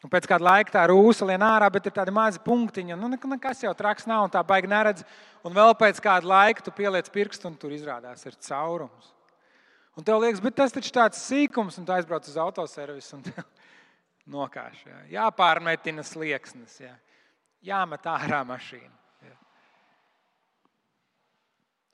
Un 0.00 0.08
pēc 0.08 0.24
kāda 0.28 0.46
laika 0.46 0.72
tā 0.72 0.82
rūsa 0.88 1.26
lien 1.28 1.42
ārā, 1.44 1.66
bet 1.72 1.90
ir 1.90 1.92
tādi 1.92 2.12
mazi 2.14 2.40
punktiņi. 2.40 2.96
Nu, 2.96 3.10
nekas 3.12 3.60
jau 3.66 3.72
traks 3.76 4.06
nav, 4.08 4.24
un 4.24 4.32
tā 4.32 4.40
baigi 4.46 4.70
neredz. 4.70 5.04
Un 5.44 5.52
vēl 5.56 5.74
pēc 5.76 6.00
kāda 6.00 6.28
laika 6.28 6.64
tu 6.64 6.72
pieliec 6.72 7.10
pirkstu, 7.12 7.50
un 7.50 7.58
tur 7.60 7.74
izrādās 7.76 8.24
ir 8.24 8.38
caurums. 8.48 9.10
Un 9.98 10.06
tev 10.06 10.22
liekas, 10.22 10.40
bet 10.40 10.56
tas 10.56 10.72
taču 10.72 10.92
tāds 10.96 11.20
sīkums, 11.20 11.76
un 11.76 11.84
tu 11.84 11.92
aizbrauc 11.92 12.24
uz 12.24 12.38
autoservisu 12.40 13.18
un 13.18 13.26
nokāš. 14.36 14.86
Jā. 14.86 15.00
Jāpārmetina 15.18 16.04
slieksnis, 16.06 16.78
jā. 16.80 16.94
jāmet 17.68 18.08
ārā 18.08 18.40
mašīna. 18.48 18.96
Jā. 19.26 19.36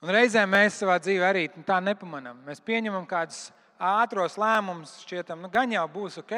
Un 0.04 0.14
reizēm 0.14 0.54
mēs 0.54 0.78
savā 0.78 1.00
dzīvē 1.02 1.26
arī 1.32 1.48
tā 1.66 1.80
nepamanām. 1.82 2.44
Mēs 2.46 2.62
pieņemam 2.62 3.08
kādus 3.10 3.48
ātros 3.82 4.38
lēmumus, 4.38 5.00
šķietam, 5.02 5.42
nu, 5.42 5.50
gan 5.50 5.75
jau 5.75 5.88
būs 5.90 6.20
ok. 6.22 6.36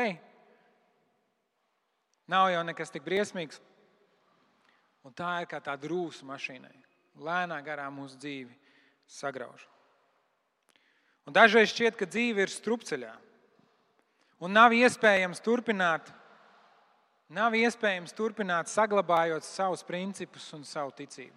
Nav 2.28 2.50
jau 2.52 2.62
nekas 2.66 2.92
tik 2.92 3.06
briesmīgs. 3.06 3.62
Un 5.06 5.14
tā 5.16 5.38
ir 5.42 5.48
kā 5.48 5.60
tāda 5.64 5.88
rūsa 5.88 6.26
mašīnai. 6.28 6.74
Lēnā 7.24 7.58
garā 7.64 7.88
mūsu 7.90 8.18
dzīvi 8.20 8.52
sagrauž. 9.08 9.64
Un 11.28 11.34
dažreiz 11.36 11.72
šķiet, 11.72 11.96
ka 11.96 12.06
dzīve 12.08 12.44
ir 12.44 12.52
strupceļā. 12.52 13.14
Un 14.44 14.54
nav 14.54 14.72
iespējams 14.76 15.42
turpināt, 15.42 16.12
nav 17.32 17.56
iespējams 17.58 18.14
turpināt 18.16 18.70
saglabājot 18.70 19.44
savus 19.44 19.82
principus 19.84 20.46
un 20.56 20.62
savu 20.68 20.94
ticību. 21.00 21.36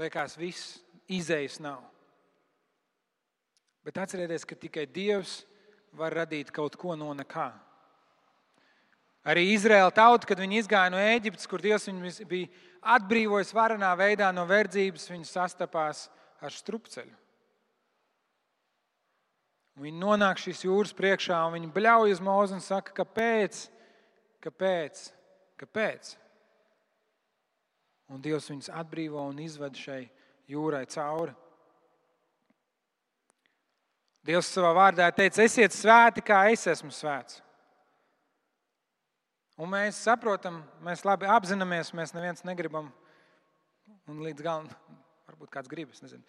Liekas, 0.00 0.38
viss 0.38 0.78
izējas 1.10 1.58
nav. 1.62 1.82
Bet 3.82 3.98
atcerieties, 3.98 4.46
ka 4.46 4.54
tikai 4.54 4.86
Dievs 4.86 5.40
var 5.96 6.14
radīt 6.22 6.52
kaut 6.54 6.76
ko 6.78 6.96
no 6.98 7.12
nekā. 7.16 7.50
Arī 9.30 9.50
Izraēla 9.52 9.92
tauta, 9.92 10.26
kad 10.30 10.40
viņi 10.40 10.62
izgāja 10.62 10.92
no 10.92 11.00
Ēģiptes, 11.00 11.48
kur 11.50 11.60
Dievs 11.60 11.88
viņus 11.90 12.22
bija 12.28 12.48
atbrīvojis 12.96 13.52
varenā 13.52 13.90
veidā 13.98 14.30
no 14.32 14.46
verdzības, 14.48 15.10
viņi 15.12 15.28
sastapās 15.28 16.06
ar 16.40 16.54
strupceļu. 16.54 17.12
Viņi 19.80 20.00
nonāk 20.00 20.40
šīs 20.40 20.64
jūras 20.64 20.96
priekšā 20.96 21.36
un 21.46 21.54
viņi 21.56 21.70
bļauj 21.72 22.14
uz 22.16 22.24
mūzu 22.24 22.56
un 22.56 22.64
saka, 22.64 22.92
kāpēc, 22.96 23.62
kāpēc, 24.44 25.04
kāpēc. 25.60 26.14
Un 28.10 28.24
Dievs 28.24 28.48
viņus 28.50 28.72
atbrīvo 28.74 29.22
un 29.30 29.38
izved 29.44 29.76
šai 29.78 30.02
jūrai 30.50 30.82
cauri. 30.90 31.36
Dievs 34.26 34.50
savā 34.52 34.70
vārdā 34.76 35.06
teica, 35.16 35.44
esiet 35.46 35.72
svēti, 35.72 36.22
kā 36.24 36.42
es 36.52 36.66
esmu 36.68 36.92
svēts. 36.92 37.40
Un 39.60 39.68
mēs 39.72 39.98
saprotam, 40.04 40.60
mēs 40.84 41.04
labi 41.04 41.28
apzināmies, 41.28 41.92
mēs 41.96 42.12
neviens 42.16 42.44
negribam. 42.48 42.88
Un 44.08 44.20
līdz 44.24 44.44
galam, 44.44 44.68
varbūt 45.28 45.52
kāds 45.52 45.68
grib, 45.68 45.92
es 45.92 46.04
nezinu. 46.04 46.24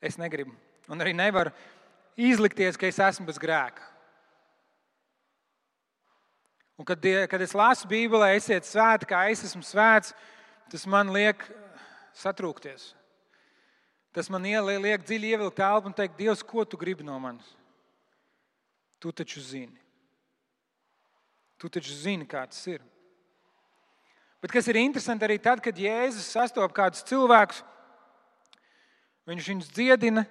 Es 0.00 0.16
negribu. 0.20 0.52
Un 0.88 1.00
arī 1.00 1.12
nevaru 1.16 1.52
izlikties, 2.16 2.78
ka 2.80 2.88
es 2.88 3.00
esmu 3.00 3.28
bez 3.28 3.40
grēka. 3.40 3.84
Un 6.80 6.88
kad, 6.88 7.04
kad 7.28 7.42
es 7.44 7.52
lasu 7.56 7.88
Bībelē, 7.88 8.30
esiet 8.38 8.64
svēti, 8.64 9.08
kā 9.08 9.26
es 9.28 9.44
esmu 9.44 9.60
svēts, 9.64 10.14
tas 10.72 10.86
man 10.88 11.12
liek 11.12 11.44
satrūkties. 12.16 12.94
Tas 14.10 14.30
man 14.30 14.42
liek 14.42 15.04
dziļi 15.06 15.34
ievilkt 15.36 15.58
telpu 15.60 15.86
un 15.86 15.94
teikt, 15.94 16.18
Dievs, 16.18 16.42
ko 16.42 16.64
tu 16.66 16.78
gribi 16.78 17.06
no 17.06 17.18
manis? 17.22 17.46
Tu 18.98 19.12
taču 19.14 19.40
zini. 19.40 19.78
Tu 21.60 21.68
taču 21.68 21.94
zini, 21.94 22.26
kā 22.26 22.42
tas 22.48 22.60
ir. 22.66 22.82
Bet 24.40 24.52
kas 24.52 24.66
ir 24.68 24.80
interesanti 24.80 25.26
arī 25.26 25.36
tad, 25.38 25.60
kad 25.62 25.76
Jēzus 25.76 26.32
sastopas 26.32 26.74
kādus 26.74 27.04
cilvēkus, 27.06 27.60
viņš 29.28 29.48
viņus 29.52 29.72
dziedina. 29.76 30.24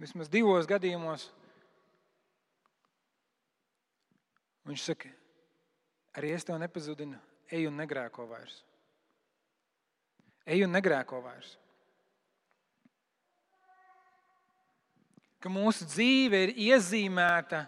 Vismaz 0.00 0.30
divos 0.32 0.70
gadījumos 0.70 1.26
viņš 4.70 4.86
saka, 4.86 5.10
arī 6.16 6.30
es 6.32 6.46
tev 6.46 6.60
nepazudinu, 6.62 7.18
ej 7.50 7.66
un 7.68 7.76
negrēko 7.82 8.24
vairs. 8.30 8.62
Ej 10.46 10.64
un 10.64 10.72
negrēko 10.74 11.20
vairs. 11.24 11.56
ka 15.40 15.48
mūsu 15.48 15.86
dzīve 15.88 16.42
ir 16.44 16.50
iezīmēta 16.68 17.64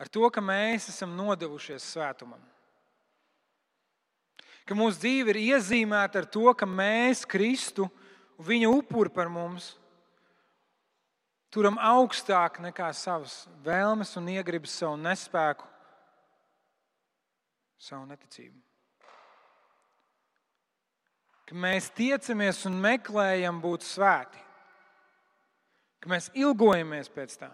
ar 0.00 0.10
to, 0.12 0.28
ka 0.28 0.42
mēs 0.44 0.90
esam 0.92 1.14
nodevušies 1.16 1.86
svētumam. 1.94 2.42
Ka 4.68 4.76
mūsu 4.76 5.00
dzīve 5.00 5.32
ir 5.32 5.40
iezīmēta 5.54 6.22
ar 6.22 6.28
to, 6.28 6.44
ka 6.56 6.68
mēs 6.68 7.24
Kristu 7.28 7.88
viņa 8.44 8.70
upuri 8.72 9.12
par 9.12 9.32
mums 9.32 9.74
turam 11.54 11.76
augstāk 11.78 12.58
nekā 12.64 12.88
savas 12.96 13.44
vēlmes 13.64 14.10
un 14.18 14.32
iegribas, 14.32 14.74
savu 14.74 14.98
nespēku, 14.98 15.68
savu 17.78 18.08
neticību. 18.10 18.58
Ka 21.44 21.58
mēs 21.60 21.90
tiecamies 21.92 22.62
un 22.68 22.80
meklējam 22.80 23.60
būt 23.60 23.84
svēti 23.84 24.44
ka 26.04 26.10
mēs 26.12 26.28
ilgojamies 26.36 27.08
pēc 27.08 27.38
tā. 27.40 27.48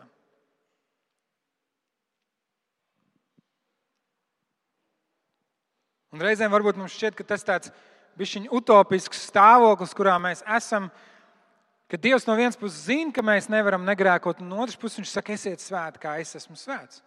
Un 6.10 6.24
reizēm 6.26 6.50
varbūt 6.50 6.80
mums 6.80 6.96
šķiet, 6.96 7.14
ka 7.14 7.22
tas 7.22 7.46
tāds 7.46 7.70
bišķiņ 8.18 8.48
utopisks 8.58 9.22
stāvoklis, 9.30 9.94
kurā 9.94 10.16
mēs 10.18 10.42
esam, 10.58 10.90
ka 11.86 12.00
Dievs 12.02 12.26
no 12.26 12.34
vienas 12.34 12.58
puses 12.58 12.82
zina, 12.88 13.14
ka 13.14 13.22
mēs 13.22 13.46
nevaram 13.52 13.86
negrēkot, 13.86 14.42
un 14.42 14.50
no 14.50 14.64
otras 14.64 14.78
puses 14.80 14.98
viņš 14.98 15.14
saka, 15.14 15.38
esiet 15.38 15.62
svēti, 15.62 16.02
kā 16.02 16.18
es 16.18 16.34
esmu 16.42 16.58
svēts. 16.58 17.04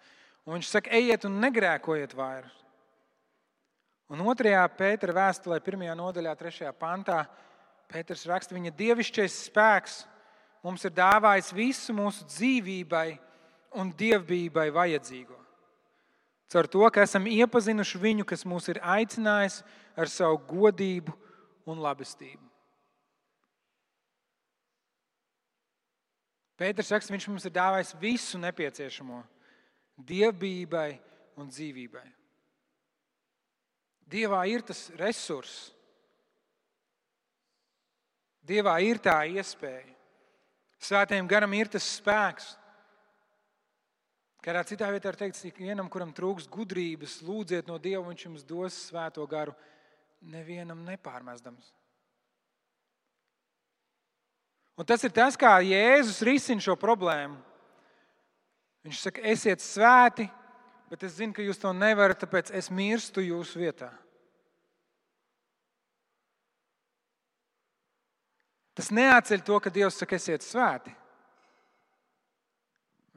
Un 0.47 0.55
viņš 0.55 0.71
saka, 0.71 0.95
ejiet 0.95 1.27
un 1.27 1.41
negrēkojiet 1.43 2.15
vairāk. 2.15 2.62
Un 4.13 4.21
otrajā 4.29 4.61
Pētera 4.77 5.15
vēstulē, 5.17 5.57
pirmajā 5.65 5.95
nodaļā, 5.97 6.35
trešajā 6.37 6.73
pantā, 6.77 7.23
Pēters 7.89 8.27
raksta, 8.29 8.53
viņa 8.53 8.73
dievišķais 8.77 9.37
spēks 9.47 10.03
mums 10.63 10.85
ir 10.85 10.93
dāvājis 10.93 11.49
visu 11.57 11.95
mūsu 11.97 12.27
dzīvībai 12.29 13.07
un 13.81 13.89
dievbijai 13.97 14.69
vajadzīgo. 14.73 15.39
Caur 16.53 16.69
to, 16.69 16.85
ka 16.93 17.01
esam 17.01 17.25
iepazinuši 17.25 17.99
viņu, 18.01 18.25
kas 18.29 18.45
mūs 18.45 18.69
ir 18.69 18.77
aicinājis 18.85 19.63
ar 19.97 20.09
savu 20.11 20.37
godību 20.45 21.15
un 21.65 21.81
labestību. 21.81 22.41
Pēters 26.61 26.91
saka, 26.93 27.09
viņš 27.09 27.31
mums 27.31 27.47
ir 27.49 27.55
dāvājis 27.55 27.95
visu 27.97 28.37
nepieciešamo 28.37 29.23
dievbijai 29.97 30.99
un 31.41 31.49
dzīvībai. 31.49 32.05
Dievā 34.09 34.43
ir 34.51 34.65
tas 34.67 34.89
resurss, 34.99 35.71
Dievā 38.43 38.75
ir 38.83 38.99
tā 38.99 39.21
iespēja. 39.31 39.87
Svētajam 40.83 41.29
garam 41.31 41.53
ir 41.55 41.69
tas 41.71 41.85
spēks. 41.95 42.49
Kādā 44.43 44.65
citā 44.67 44.89
vietā 44.91 45.13
ir 45.13 45.17
teikts, 45.21 45.45
ka 45.55 45.63
vienam, 45.63 45.87
kuram 45.87 46.11
trūks 46.11 46.49
gudrības, 46.51 47.21
lūdziet 47.23 47.69
no 47.71 47.77
Dieva, 47.79 48.03
viņš 48.09 48.25
jums 48.25 48.43
dos 48.43 48.75
svēto 48.89 49.23
garu, 49.31 49.55
nevienam 50.19 50.81
nepārmestams. 50.83 51.71
Un 54.75 54.89
tas 54.89 55.05
ir 55.07 55.13
tas, 55.15 55.37
kā 55.39 55.53
Jēzus 55.63 56.19
risina 56.27 56.63
šo 56.65 56.75
problēmu. 56.75 57.37
Viņš 58.83 59.05
saka, 59.05 59.23
esiet 59.31 59.63
svēti, 59.63 60.27
bet 60.93 61.07
es 61.07 61.15
zinu, 61.17 61.33
ka 61.33 61.41
jūs 61.41 61.57
to 61.57 61.71
nevarat, 61.73 62.19
tāpēc 62.21 62.51
es 62.53 62.69
mirstu 62.69 63.23
jūsu 63.25 63.63
vietā. 63.63 63.89
Tas 68.77 68.91
neatceļ 68.93 69.41
to, 69.45 69.57
ka 69.61 69.71
Dievs 69.73 69.97
saka, 69.97 70.17
esiet 70.21 70.45
svēti. 70.45 70.93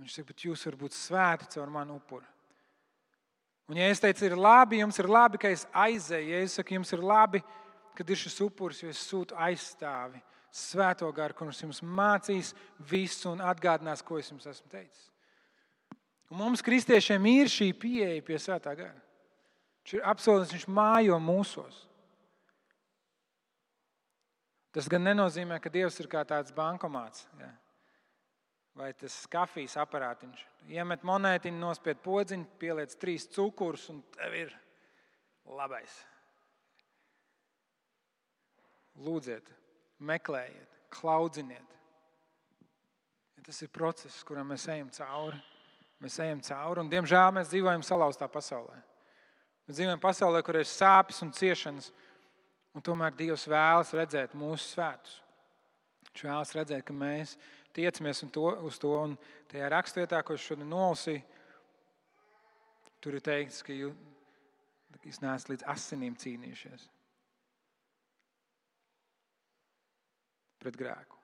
Viņš 0.01 0.15
saka, 0.17 0.29
bet 0.31 0.45
jūs 0.45 0.65
varat 0.69 0.81
būt 0.81 0.97
svēti 0.97 1.49
caur 1.53 1.73
manu 1.73 1.99
upuri. 2.01 2.25
Un, 3.69 3.81
ja 3.81 3.89
es 3.91 4.01
teicu, 4.01 4.25
ir 4.29 4.37
labi, 4.39 4.81
jums 4.81 5.01
ir 5.03 5.09
labi, 5.11 5.41
ka 5.43 5.51
es 5.53 5.67
aizēju, 5.77 6.31
ja 6.33 6.41
es 6.47 6.57
saku, 6.57 6.77
jums 6.79 6.93
ir 6.97 7.03
labi, 7.05 7.43
kad 7.99 8.09
ir 8.09 8.21
šis 8.21 8.39
upuris, 8.47 8.81
jo 8.85 8.93
es 8.93 9.03
sūtu 9.09 9.37
aizstāvi, 9.49 10.23
svēto 10.55 11.09
garu, 11.13 11.37
kurš 11.37 11.65
jums 11.67 11.83
mācīs 11.83 12.55
visu 12.89 13.35
un 13.35 13.45
atgādinās, 13.45 14.05
ko 14.07 14.21
es 14.21 14.33
jums 14.33 14.49
esmu 14.49 14.73
teicis. 14.73 15.11
Un 16.31 16.41
mums, 16.41 16.63
kristiešiem, 16.65 17.27
ir 17.31 17.51
šī 17.51 17.71
pieeja 17.79 18.23
pie 18.27 18.39
svētā 18.43 18.73
gara. 18.75 18.97
Viņš 19.85 19.95
ir 19.95 20.09
apsolījis, 20.11 20.55
viņš 20.57 20.65
mājo 20.75 21.21
mūsos. 21.23 21.85
Tas 24.75 24.91
gan 24.91 25.07
nenozīmē, 25.07 25.61
ka 25.63 25.71
Dievs 25.73 26.01
ir 26.03 26.09
kā 26.11 26.25
tāds 26.27 26.51
bankomāts. 26.53 27.23
Ja? 27.39 27.53
Vai 28.77 28.91
tas 28.99 29.15
kafijas 29.33 29.79
aparātiņš. 29.81 30.43
Iemet 30.75 31.07
monētiņu, 31.07 31.63
nospied 31.63 32.03
podziņu, 32.05 32.51
pieliec 32.61 32.99
trīs 33.01 33.25
cukurus 33.31 33.87
un 33.95 34.03
tev 34.19 34.35
ir 34.37 34.53
labais. 35.47 35.95
Lūdziet, 39.07 39.49
meklējiet, 40.03 40.77
klaudziniet. 40.93 41.77
Ja 43.37 43.47
tas 43.47 43.63
ir 43.63 43.71
process, 43.71 44.25
kuram 44.27 44.51
mēs 44.51 44.67
ejam 44.73 44.91
cauri. 44.93 45.39
Mēs 46.05 46.19
ejam 46.21 46.43
cauri, 46.45 46.83
un 46.83 46.91
diemžēl 46.93 47.31
mēs 47.37 47.53
dzīvojam 47.53 47.85
salauztā 47.87 48.29
pasaulē. 48.29 48.77
Mēs 49.67 49.79
dzīvojam 49.79 50.03
pasaulē, 50.03 50.43
kur 50.45 50.59
ir 50.61 50.69
sāpes 50.69 51.23
un 51.25 51.33
ciešanas, 51.35 51.89
un 52.77 52.85
tomēr 52.85 53.15
Dievs 53.17 53.47
vēlas 53.49 53.95
redzēt 53.97 54.37
mūsu 54.37 54.75
svētus. 54.75 55.21
Viņš 56.11 56.27
vēlas 56.29 56.53
redzēt, 56.57 56.85
ka 56.87 56.97
mēs 56.97 57.37
tiecamies 57.77 58.23
to, 58.33 58.51
uz 58.69 58.79
to, 58.81 58.93
un 59.09 59.17
tajā 59.51 59.71
rakstvietā, 59.73 60.21
ko 60.25 60.37
es 60.37 60.45
šodien 60.45 60.69
nolasīju, 60.71 61.25
tur 63.05 63.17
ir 63.17 63.25
teikts, 63.25 63.63
ka 63.65 63.73
jūs 63.77 65.21
neesat 65.23 65.53
līdz 65.53 65.67
asinīm 65.73 66.17
cīnījušies 66.21 66.87
pret 70.67 70.79
grēku. 70.81 71.19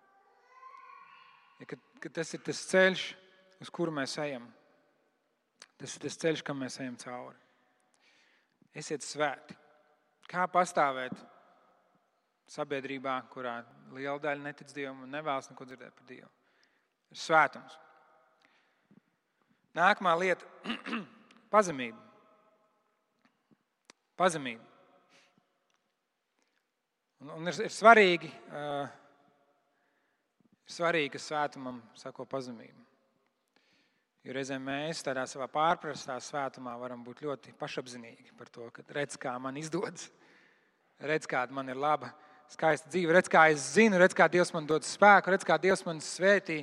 Ja, 1.59 1.67
ka, 1.67 1.79
ka 2.05 2.11
tas 2.21 2.31
ir 2.37 2.43
tas 2.47 2.61
ceļš, 2.71 3.07
uz 3.65 3.71
kuru 3.75 3.95
mēs 3.95 4.15
ejam. 4.23 4.45
Tas 5.83 5.97
ir 5.97 6.03
tas 6.05 6.15
ceļš, 6.23 6.45
kam 6.47 6.61
mēs 6.63 6.77
ejam 6.79 6.95
cauri. 7.01 7.41
Esiet 8.79 9.03
svēti. 9.03 9.57
Kā 10.31 10.45
pastāvēt 10.47 11.17
sabiedrībā, 12.53 13.17
kurā 13.33 13.57
liela 13.91 14.21
daļa 14.23 14.45
netic 14.45 14.71
Dievam 14.77 15.01
un 15.03 15.11
nevēlas 15.11 15.51
neko 15.51 15.67
dzirdēt 15.67 15.97
par 15.97 16.07
Dievu? 16.07 16.29
Ir 17.11 17.19
svētums. 17.19 17.75
Nākamā 19.75 20.13
lieta- 20.21 20.47
pazemība. 21.55 21.99
Pazemība. 24.23 24.63
Un, 27.25 27.35
un 27.41 27.51
ir, 27.51 27.59
ir 27.67 27.75
svarīgi, 27.75 28.31
uh, 28.55 28.87
ir 30.63 30.79
svarīgi, 30.79 31.17
ka 31.17 31.27
svētumam 31.27 31.83
sako 31.99 32.29
pazemība. 32.31 32.92
Jo 34.23 34.37
reizēm 34.37 34.63
mēs 34.63 35.01
tādā 35.03 35.25
savā 35.27 35.49
pārprastā 35.51 36.15
svētumā 36.23 36.77
varam 36.79 37.01
būt 37.03 37.25
ļoti 37.25 37.55
pašapziņīgi 37.59 38.37
par 38.39 38.51
to, 38.55 38.69
ka 38.71 38.85
redz, 38.95 39.17
kā 39.19 39.33
man 39.43 39.57
izdodas, 39.59 40.13
redz, 41.03 41.27
kāda 41.27 41.55
man 41.57 41.73
ir 41.73 41.81
laba, 41.83 42.13
skaista 42.53 42.91
dzīve, 42.93 43.17
redz, 43.17 43.31
kā 43.33 43.49
es 43.51 43.65
zinu, 43.75 43.99
redz, 43.99 44.15
kā 44.15 44.29
Dievs 44.31 44.55
man 44.55 44.69
dod 44.69 44.87
spēku, 44.87 45.33
redz, 45.35 45.47
kā 45.49 45.59
Dievs 45.59 45.83
man 45.89 45.99
svētī. 46.05 46.61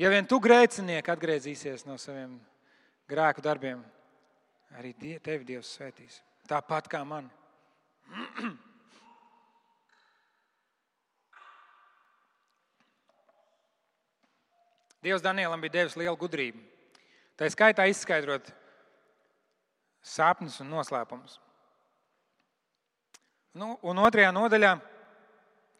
Ja 0.00 0.08
vien 0.12 0.28
tu 0.28 0.40
grēcinieki 0.40 1.12
atgriezīsies 1.12 1.84
no 1.88 1.98
saviem 2.00 2.38
grēku 3.10 3.44
darbiem, 3.44 3.84
arī 4.80 4.94
tevi 4.96 5.44
Dievs 5.52 5.76
svētīs. 5.76 6.22
Tāpat 6.48 6.88
kā 6.88 7.04
man. 7.04 7.28
Dievs 15.06 15.22
Danielam 15.22 15.60
bija 15.62 15.78
devis 15.78 15.94
lielu 15.98 16.16
gudrību. 16.18 16.58
Tā 17.38 17.46
skaitā 17.52 17.84
izskaidrot 17.86 18.48
sapņus 20.06 20.62
un 20.64 20.72
noslēpumus. 20.72 21.36
Nu, 23.56 23.76
un 23.86 24.00
otrajā 24.02 24.32
nodaļā 24.34 24.72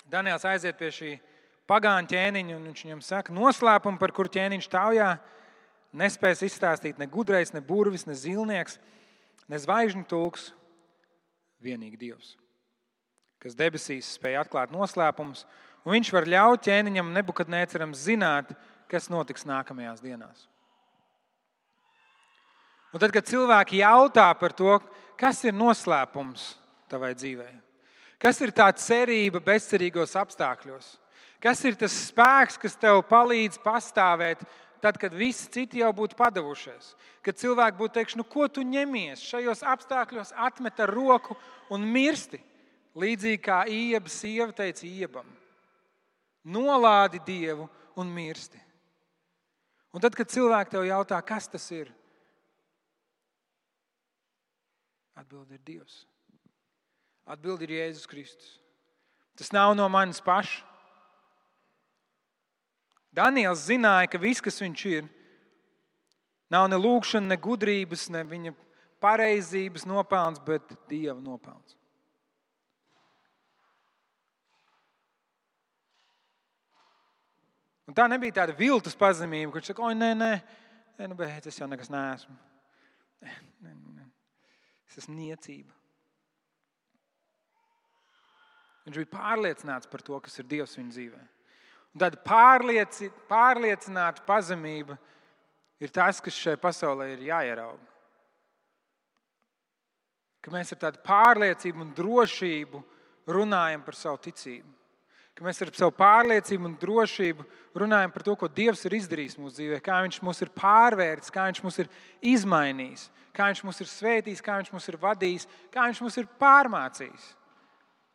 Daniels 0.09 0.47
aiziet 0.47 0.79
pie 0.79 0.93
šī 0.95 1.11
pagāņa 1.67 2.13
ķēniņa, 2.13 2.55
un 2.57 2.69
viņš 2.71 2.85
viņam 2.85 3.03
saka, 3.03 3.35
noslēpumu, 3.35 3.99
par 3.99 4.15
kuru 4.15 4.31
ķēniņš 4.37 4.69
taujā, 4.71 5.09
nespēs 5.97 6.45
izstāstīt 6.47 7.01
ne 7.03 7.09
gudrais, 7.11 7.51
ne 7.53 7.61
burvis, 7.65 8.07
ne 8.07 8.15
zilnieks, 8.15 8.79
ne 9.51 9.59
zvaigžņu 9.59 10.07
tulks, 10.09 10.53
vienīgi 11.67 11.99
Dievs, 11.99 12.37
kas 13.43 13.59
debesīs 13.59 14.15
spēj 14.21 14.39
atklāt 14.45 14.73
noslēpumus, 14.75 15.45
un 15.83 15.97
viņš 15.97 16.15
var 16.15 16.31
ļaut 16.31 16.65
ķēniņam 16.69 17.13
nebukadnēceram 17.19 17.97
zināt, 17.99 18.55
kas 18.55 18.76
notiks 19.11 19.47
nākamajās 19.47 20.03
dienās. 20.05 20.47
Un 22.95 23.03
tad, 23.03 23.13
kad 23.13 23.27
cilvēki 23.29 23.83
jautā 23.83 24.29
par 24.39 24.55
to, 24.57 24.79
kas 25.21 25.43
ir 25.45 25.53
noslēpums 25.57 26.55
tavai 26.89 27.13
dzīvei, 27.19 27.51
kas 28.23 28.41
ir 28.41 28.55
tā 28.57 28.71
cerība 28.79 29.43
bezcerīgos 29.45 30.15
apstākļos, 30.17 30.95
kas 31.43 31.65
ir 31.69 31.77
tas 31.77 31.93
spēks, 32.07 32.57
kas 32.63 32.79
tev 32.81 33.03
palīdz 33.11 33.59
pastāvēt, 33.65 34.47
tad, 34.81 34.99
kad 35.03 35.15
visi 35.15 35.49
citi 35.53 35.83
jau 35.83 35.91
būtu 35.97 36.17
padavušies. 36.17 36.95
Kad 37.27 37.39
cilvēki 37.41 37.81
būtu 37.81 37.95
teikuši, 37.97 38.19
nu, 38.21 38.27
ko 38.31 38.47
tu 38.49 38.63
ņemies 38.63 39.25
šajos 39.27 39.65
apstākļos, 39.67 40.35
atmet 40.37 40.79
ar 40.81 40.93
roku 40.95 41.37
un 41.75 41.85
mirsti. 41.85 42.41
Līdzīgi 42.97 43.43
kā 43.45 43.65
Ieba 43.69 44.09
sieva 44.09 44.55
teica 44.57 44.87
Iebam, 44.89 45.27
nolādi 46.49 47.21
Dievu 47.27 47.67
un 48.01 48.09
mirsti. 48.09 48.66
Un 49.97 50.03
tad, 50.05 50.13
kad 50.13 50.29
cilvēki 50.29 50.75
tev 50.75 50.85
jautā, 50.85 51.17
kas 51.25 51.47
tas 51.49 51.65
ir, 51.73 51.89
atbildi 55.17 55.57
ir 55.57 55.63
Dievs. 55.65 56.03
Atbildi 57.25 57.65
ir 57.65 57.73
Jēzus 57.79 58.11
Kristus. 58.11 58.51
Tas 59.41 59.49
nav 59.57 59.73
no 59.73 59.87
manis 59.89 60.21
paša. 60.21 60.61
Daniels 63.17 63.65
zināja, 63.65 64.11
ka 64.13 64.21
viss, 64.21 64.45
kas 64.45 64.61
viņš 64.61 64.83
ir, 64.91 65.09
nav 66.53 66.69
ne 66.69 66.77
lūkšana, 66.77 67.33
ne 67.33 67.41
gudrības, 67.41 68.11
ne 68.13 68.21
viņa 68.29 68.53
pareizības 69.01 69.89
nopelns, 69.89 70.43
bet 70.45 70.77
Dieva 70.91 71.17
nopelns. 71.17 71.73
Un 77.87 77.95
tā 77.95 78.09
nebija 78.11 78.41
tāda 78.41 78.55
viltus 78.59 78.99
pazemība, 78.99 79.53
kurš 79.55 79.71
saka, 79.71 79.85
oi, 79.87 79.95
nē, 79.95 80.11
nē, 80.19 80.33
nē 80.99 81.09
nu, 81.11 81.17
bet 81.19 81.47
es 81.47 81.59
jau 81.61 81.69
nekas 81.71 81.91
neesmu. 81.93 82.35
Nē, 83.23 83.35
nē, 83.63 83.75
nē. 84.01 84.07
Es 84.91 84.99
esmu 85.05 85.15
niecība. 85.15 85.71
Viņš 88.87 89.01
bija 89.03 89.13
pārliecināts 89.15 89.91
par 89.91 90.03
to, 90.07 90.19
kas 90.23 90.39
ir 90.39 90.47
Dievs 90.51 90.77
viņa 90.79 90.95
dzīvē. 90.95 91.23
Un 91.95 92.03
tad 92.03 92.19
pārlieci, 92.27 93.09
pārliecināta 93.31 94.23
pazemība 94.27 94.99
ir 95.83 95.95
tas, 95.95 96.21
kas 96.23 96.37
šai 96.39 96.59
pasaulē 96.61 97.09
ir 97.15 97.25
jāierauga. 97.31 97.95
Ka 100.43 100.53
mēs 100.55 100.75
ar 100.75 100.83
tādu 100.83 101.03
pārliecību 101.07 101.83
un 101.83 101.95
drošību 101.97 102.83
runājam 103.35 103.83
par 103.87 103.99
savu 103.99 104.21
ticību 104.27 104.76
ka 105.37 105.45
mēs 105.45 105.61
ar 105.61 105.71
savu 105.77 105.93
pārliecību 105.99 106.65
un 106.65 106.75
drošību 106.81 107.45
runājam 107.77 108.13
par 108.15 108.25
to, 108.25 108.35
ko 108.41 108.49
Dievs 108.49 108.87
ir 108.89 108.97
izdarījis 108.97 109.37
mūsu 109.37 109.59
dzīvē, 109.59 109.81
kā 109.85 110.01
Viņš 110.07 110.23
mūs 110.25 110.43
ir 110.47 110.53
pārvērtis, 110.57 111.33
kā 111.35 111.45
Viņš 111.51 111.63
mūs 111.67 111.81
ir 111.83 111.91
izmainījis, 112.25 113.09
kā 113.37 113.51
Viņš 113.51 113.65
mūs 113.69 113.83
ir 113.85 113.91
svētījis, 113.93 114.45
kā 114.45 114.57
Viņš 114.63 114.73
mūs 114.73 114.89
ir 114.89 115.01
vadījis, 115.03 115.49
kā 115.75 115.89
Viņš 115.91 116.03
mūs 116.07 116.21
ir 116.23 116.31
pārmācījis, 116.41 117.31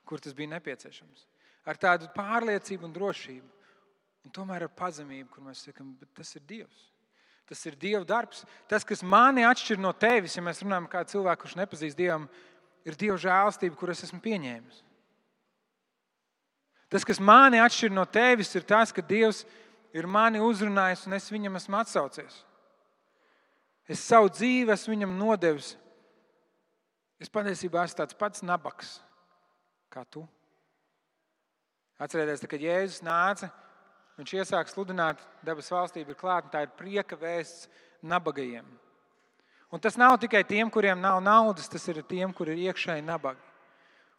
kur 0.09 0.23
tas 0.23 0.37
bija 0.37 0.55
nepieciešams. 0.55 1.27
Ar 1.69 1.77
tādu 1.77 2.09
pārliecību 2.15 2.89
un 2.89 2.95
drošību, 2.95 3.49
un 4.25 4.33
tomēr 4.33 4.65
ar 4.65 4.73
pazemību, 4.73 5.29
kur 5.29 5.45
mēs 5.45 5.61
sakām, 5.67 5.93
tas 6.17 6.33
ir 6.37 6.45
Dievs. 6.49 6.87
Tas 7.51 7.61
ir 7.67 7.75
Dieva 7.75 8.05
darbs. 8.07 8.45
Tas, 8.69 8.85
kas 8.87 9.01
mani 9.03 9.43
atšķir 9.43 9.81
no 9.81 9.91
tevis, 9.91 10.37
ja 10.37 10.43
mēs 10.45 10.61
runājam 10.63 10.87
kādu 10.89 11.17
cilvēku, 11.17 11.43
kurš 11.43 11.57
nepazīst 11.59 11.99
Dievu, 11.99 12.29
ir 12.87 12.97
Dieva 12.97 13.17
žēlstība, 13.19 13.77
kuras 13.77 14.01
esmu 14.07 14.21
pieņēmis. 14.23 14.77
Tas, 16.91 17.05
kas 17.07 17.21
mani 17.23 17.61
atšķir 17.63 17.93
no 17.95 18.03
tevis, 18.03 18.51
ir 18.55 18.65
tas, 18.67 18.91
ka 18.91 19.01
Dievs 19.01 19.45
ir 19.95 20.07
mani 20.07 20.41
uzrunājis 20.43 21.05
un 21.07 21.15
es 21.15 21.29
viņam 21.31 21.55
esmu 21.59 21.79
atsaucies. 21.79 22.41
Es 23.87 24.03
savu 24.03 24.29
dzīvi 24.31 24.73
esmu 24.75 24.95
viņam 24.95 25.15
nodevis. 25.19 25.73
Es 27.21 27.31
patiesībā 27.31 27.85
esmu 27.87 28.01
tāds 28.01 28.17
pats 28.17 28.43
nabaks 28.43 28.97
kā 29.91 30.03
tu. 30.07 30.23
Atcerieties, 32.01 32.47
kad 32.49 32.63
Jēzus 32.63 33.03
nāca, 33.05 33.51
viņš 34.17 34.33
iesāka 34.39 34.71
sludināt, 34.71 35.19
dabas 35.45 35.69
valstība 35.71 36.15
ir 36.15 36.17
klāta, 36.17 36.49
tā 36.53 36.63
ir 36.65 36.73
prieka 36.79 37.19
vēsts 37.19 37.67
nabagajiem. 38.01 38.65
Un 39.71 39.79
tas 39.79 39.99
nav 39.99 40.17
tikai 40.19 40.41
tiem, 40.47 40.71
kuriem 40.71 40.99
nav 40.99 41.21
naudas, 41.23 41.69
tas 41.71 41.85
ir 41.91 42.01
tiem, 42.07 42.33
kuriem 42.35 42.57
ir 42.57 42.71
iekšēji 42.71 43.05
nabagi. 43.05 43.43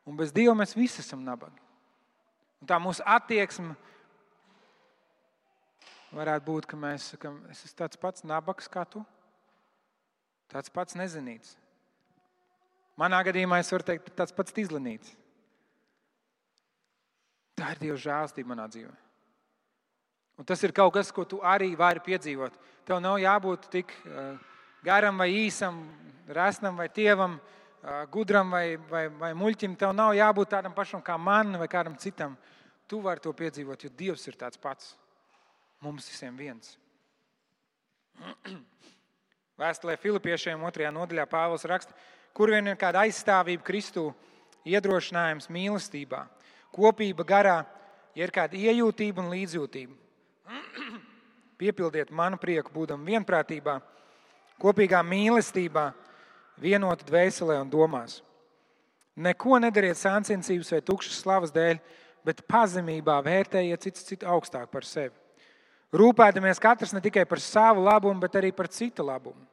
Un 0.09 0.17
bez 0.17 0.33
Dieva 0.35 0.55
mēs 0.59 0.77
visi 0.77 1.03
esam 1.03 1.25
nabagi. 1.27 1.59
Un 2.63 2.69
tā 2.71 2.77
mūsu 2.79 3.03
attieksme 3.03 3.75
varētu 6.15 6.47
būt, 6.47 6.69
ka 6.71 6.77
mēs 6.79 7.09
sakām, 7.11 7.41
es 7.51 7.65
esmu 7.67 7.79
tāds 7.81 7.99
pats 7.99 8.23
nabaks 8.23 8.69
kā 8.71 8.85
tu, 8.87 9.03
tāds 10.53 10.71
pats 10.71 10.95
nezinīts. 10.95 11.57
Manā 13.01 13.19
gadījumā 13.27 13.59
es 13.59 13.73
varu 13.75 13.89
teikt, 13.89 14.13
tāds 14.15 14.37
pats 14.37 14.55
izlanīts. 14.63 15.11
Tā 17.59 17.73
ir 17.75 17.81
Dieva 17.81 17.97
žēlstība 17.99 18.53
manā 18.53 18.69
dzīvē. 18.71 18.93
Un 20.39 20.47
tas 20.47 20.63
ir 20.63 20.75
kaut 20.77 20.95
kas, 20.95 21.11
ko 21.11 21.25
tu 21.27 21.41
arī 21.43 21.73
vari 21.79 22.05
piedzīvot. 22.05 22.55
Tev 22.87 23.03
nav 23.03 23.19
jābūt 23.19 23.67
tik 23.75 23.91
uh, 24.07 24.39
garam 24.87 25.19
vai 25.19 25.33
īsam, 25.35 25.83
resnam 26.31 26.79
vai 26.79 26.87
tievam, 26.95 27.41
uh, 27.41 27.62
gudram 28.11 28.51
vai, 28.51 28.77
vai, 28.91 29.09
vai 29.09 29.33
muļķim. 29.35 29.77
Tev 29.79 29.95
nav 29.97 30.15
jābūt 30.15 30.53
tādam 30.55 30.75
pašam 30.75 31.03
kā 31.03 31.17
man 31.19 31.57
vai 31.59 31.69
kādam 31.71 31.97
citam. 31.99 32.37
Tu 32.87 33.01
vari 33.03 33.23
to 33.23 33.33
piedzīvot, 33.35 33.85
jo 33.85 33.91
Dievs 33.97 34.27
ir 34.29 34.37
tāds 34.39 34.61
pats. 34.61 34.95
Mums 35.83 36.07
visiem 36.11 36.37
viens. 36.39 36.77
Vēstulē 39.63 39.97
Filipiešiem 40.01 40.63
otrajā 40.67 40.93
nodaļā 40.95 41.27
Pāvils 41.31 41.67
raksta, 41.69 41.95
kur 42.35 42.53
vien 42.55 42.71
ir 42.71 42.79
kāda 42.79 43.03
aizstāvība 43.07 43.65
Kristū, 43.67 44.11
iedrošinājums 44.69 45.51
mīlestībā, 45.51 46.23
kopība 46.75 47.27
garā, 47.27 47.57
ja 48.15 48.27
ir 48.27 48.33
kāda 48.35 48.59
iejūtība 48.59 49.25
un 49.25 49.33
līdzjūtība. 49.33 49.99
Piepildiet 51.61 52.13
manu 52.15 52.39
prieku, 52.43 52.73
būdam 52.75 53.03
vienprātībā, 53.07 53.81
kopīgā 54.63 55.03
mīlestībā, 55.07 55.91
vienota 56.61 57.07
dvēselē 57.07 57.59
un 57.63 57.71
domās. 57.71 58.21
Neko 59.17 59.59
nedariet 59.61 59.99
sāncensības 60.01 60.73
vai 60.73 60.81
tukšas 60.81 61.21
slavas 61.21 61.53
dēļ, 61.53 61.81
bet 62.25 62.45
pazemībā 62.49 63.19
vērtējiet 63.25 63.85
citu, 63.85 64.05
citu 64.07 64.29
augstāk 64.31 64.71
par 64.73 64.87
sevi. 64.89 65.13
Rūpēdamies 65.93 66.61
katrs 66.63 66.95
ne 66.97 67.03
tikai 67.05 67.27
par 67.29 67.41
savu 67.43 67.83
labumu, 67.85 68.21
bet 68.23 68.39
arī 68.41 68.53
par 68.57 68.71
citu 68.73 69.05
labumu. 69.05 69.45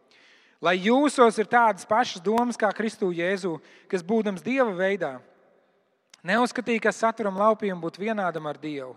Lai 0.64 0.76
jūsos 0.80 1.38
ir 1.40 1.48
tādas 1.48 1.88
pašas 1.88 2.24
domas 2.24 2.60
kā 2.60 2.70
Kristu 2.76 3.12
Jēzu, 3.16 3.58
kas 3.92 4.04
būdams 4.04 4.44
Dieva 4.44 4.72
veidā, 4.76 5.14
neuzskatīja, 6.24 6.84
ka 6.84 6.96
saturam 6.96 7.40
laupījumu 7.40 7.84
būt 7.84 8.00
vienādam 8.00 8.48
ar 8.48 8.60
Dievu, 8.60 8.96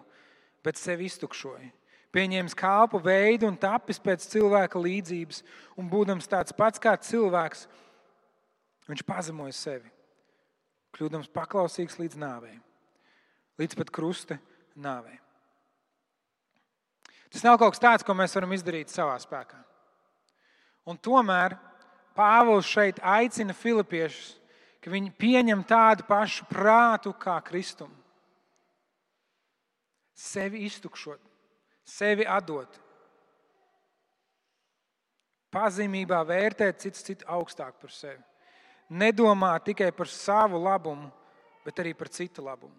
bet 0.62 0.78
sevi 0.78 1.06
iztukšoja. 1.10 1.70
Pieņēmis 2.12 2.54
kāpu 2.58 2.98
veidu 3.02 3.46
un 3.48 3.54
tapis 3.56 3.98
pēc 4.02 4.26
cilvēka 4.34 4.78
līdzības, 4.78 5.40
un 5.80 5.86
būdams 5.88 6.28
tāds 6.28 6.52
pats 6.52 6.82
kā 6.82 6.92
cilvēks, 6.98 7.64
viņš 8.92 9.04
pazemoja 9.08 9.56
sevi, 9.56 9.90
kļūdams 10.92 11.32
paklausīgs 11.32 11.98
līdz 12.00 12.20
nāvei, 12.20 12.54
līdz 13.60 13.78
pat 13.80 13.92
krusta 13.94 14.38
nāvei. 14.76 15.18
Tas 17.32 17.44
nav 17.46 17.56
kaut 17.56 17.72
kas 17.72 17.80
tāds, 17.80 18.04
ko 18.04 18.12
mēs 18.16 18.34
varam 18.36 18.52
izdarīt 18.52 18.92
savā 18.92 19.16
spēkā. 19.22 19.56
Un 20.84 20.98
tomēr 21.00 21.56
Pāvils 22.12 22.68
šeit 22.68 22.98
aicina 23.00 23.54
Filipiešus, 23.56 24.34
ka 24.84 24.90
viņi 24.92 25.14
pieņem 25.16 25.62
tādu 25.64 26.04
pašu 26.04 26.44
prātu 26.50 27.14
kā 27.16 27.38
Kristumu. 27.46 27.94
Sevi 30.12 30.66
iztukšot, 30.66 31.22
sevi 31.88 32.26
atdot. 32.28 32.76
Pazemībā 35.52 36.20
vērtēt 36.28 36.84
citu, 36.84 37.00
citu 37.00 37.28
augstāk 37.32 37.80
par 37.80 37.92
sevi. 37.92 38.20
Nedomā 38.92 39.54
tikai 39.64 39.88
par 39.96 40.08
savu 40.10 40.58
labumu, 40.60 41.08
bet 41.64 41.78
arī 41.80 41.94
par 41.96 42.08
citu 42.12 42.42
labumu. 42.44 42.76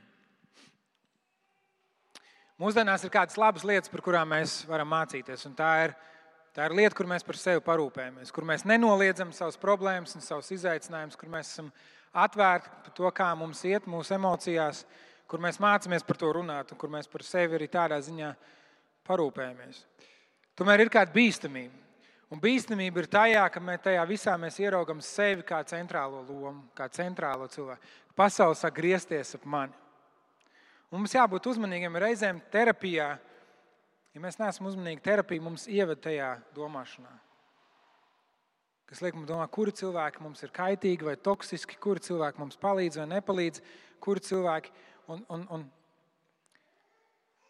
Mūsdienās 2.61 3.03
ir 3.03 3.11
kādas 3.11 3.37
labas 3.39 3.65
lietas, 3.65 3.89
par 3.91 4.01
kurām 4.05 4.29
mēs 4.35 4.61
varam 4.69 4.87
mācīties. 4.93 5.47
Tā 5.57 5.71
ir, 5.87 5.91
tā 6.55 6.61
ir 6.69 6.75
lieta, 6.77 6.95
kur 6.95 7.07
mēs 7.09 7.25
par 7.25 7.37
sevi 7.39 7.61
parūpējamies, 7.65 8.31
kur 8.35 8.43
mēs 8.47 8.67
nenoliedzam 8.69 9.33
savas 9.35 9.57
problēmas 9.59 10.15
un 10.15 10.21
savus 10.23 10.51
izaicinājumus, 10.53 11.17
kur 11.19 11.29
mēs 11.33 11.47
esam 11.55 11.67
atvērti 12.15 12.69
par 12.85 12.93
to, 12.95 13.07
kā 13.11 13.29
mums 13.35 13.59
iet 13.67 13.83
mūsu 13.91 14.15
emocijās, 14.19 14.85
kur 15.27 15.39
mēs 15.41 15.57
mācāmies 15.59 16.05
par 16.05 16.17
to 16.21 16.29
runāt 16.37 16.71
un 16.71 16.77
kur 16.79 16.89
mēs 16.93 17.07
par 17.11 17.21
sevi 17.25 17.57
arī 17.57 17.67
tādā 17.73 17.97
ziņā 18.05 18.29
parūpējamies. 19.09 19.77
Tomēr 20.55 20.85
ir 20.85 20.91
kāda 20.91 21.11
bīstamība. 21.15 21.83
Un 22.31 22.41
bīstamība 22.41 23.03
ir 23.03 23.09
tajā, 23.11 23.43
ka 23.53 23.61
mēs 23.61 23.83
tajā 23.85 24.03
visā 24.09 24.33
mēs 24.39 24.57
ieraugam 24.63 25.01
sevi 25.03 25.43
kā 25.45 25.59
centrālo 25.67 26.23
lomu, 26.25 26.63
kā 26.75 26.87
centrālo 26.91 27.47
cilvēku. 27.51 27.91
Pasaules 28.17 28.63
sāk 28.63 28.77
griezties 28.79 29.35
ap 29.37 29.45
mani. 29.45 29.75
Un 30.89 31.01
mums 31.01 31.13
jābūt 31.13 31.49
uzmanīgiem 31.51 31.99
reizēm 31.99 32.39
terapijā. 32.53 33.09
Ja 34.15 34.23
mēs 34.23 34.39
neesam 34.39 34.69
uzmanīgi, 34.69 35.03
terapija 35.03 35.43
mums 35.43 35.67
ievada 35.67 35.99
tajā 36.07 36.31
domāšanā. 36.55 37.11
Kas 38.87 39.01
liek 39.03 39.17
mums 39.17 39.27
domāt, 39.27 39.51
kuri 39.51 39.73
cilvēki 39.75 40.21
mums 40.23 40.43
ir 40.45 40.53
kaitīgi 40.55 41.07
vai 41.07 41.17
toksiski, 41.19 41.77
kuri 41.81 42.03
cilvēki 42.05 42.39
mums 42.39 42.59
palīdz 42.61 43.01
vai 43.01 43.07
nepalīdz, 43.15 43.63
kuri 43.99 44.23
cilvēki. 44.23 44.71
Un, 45.11 45.25
un, 45.35 45.43
un, 45.57 45.65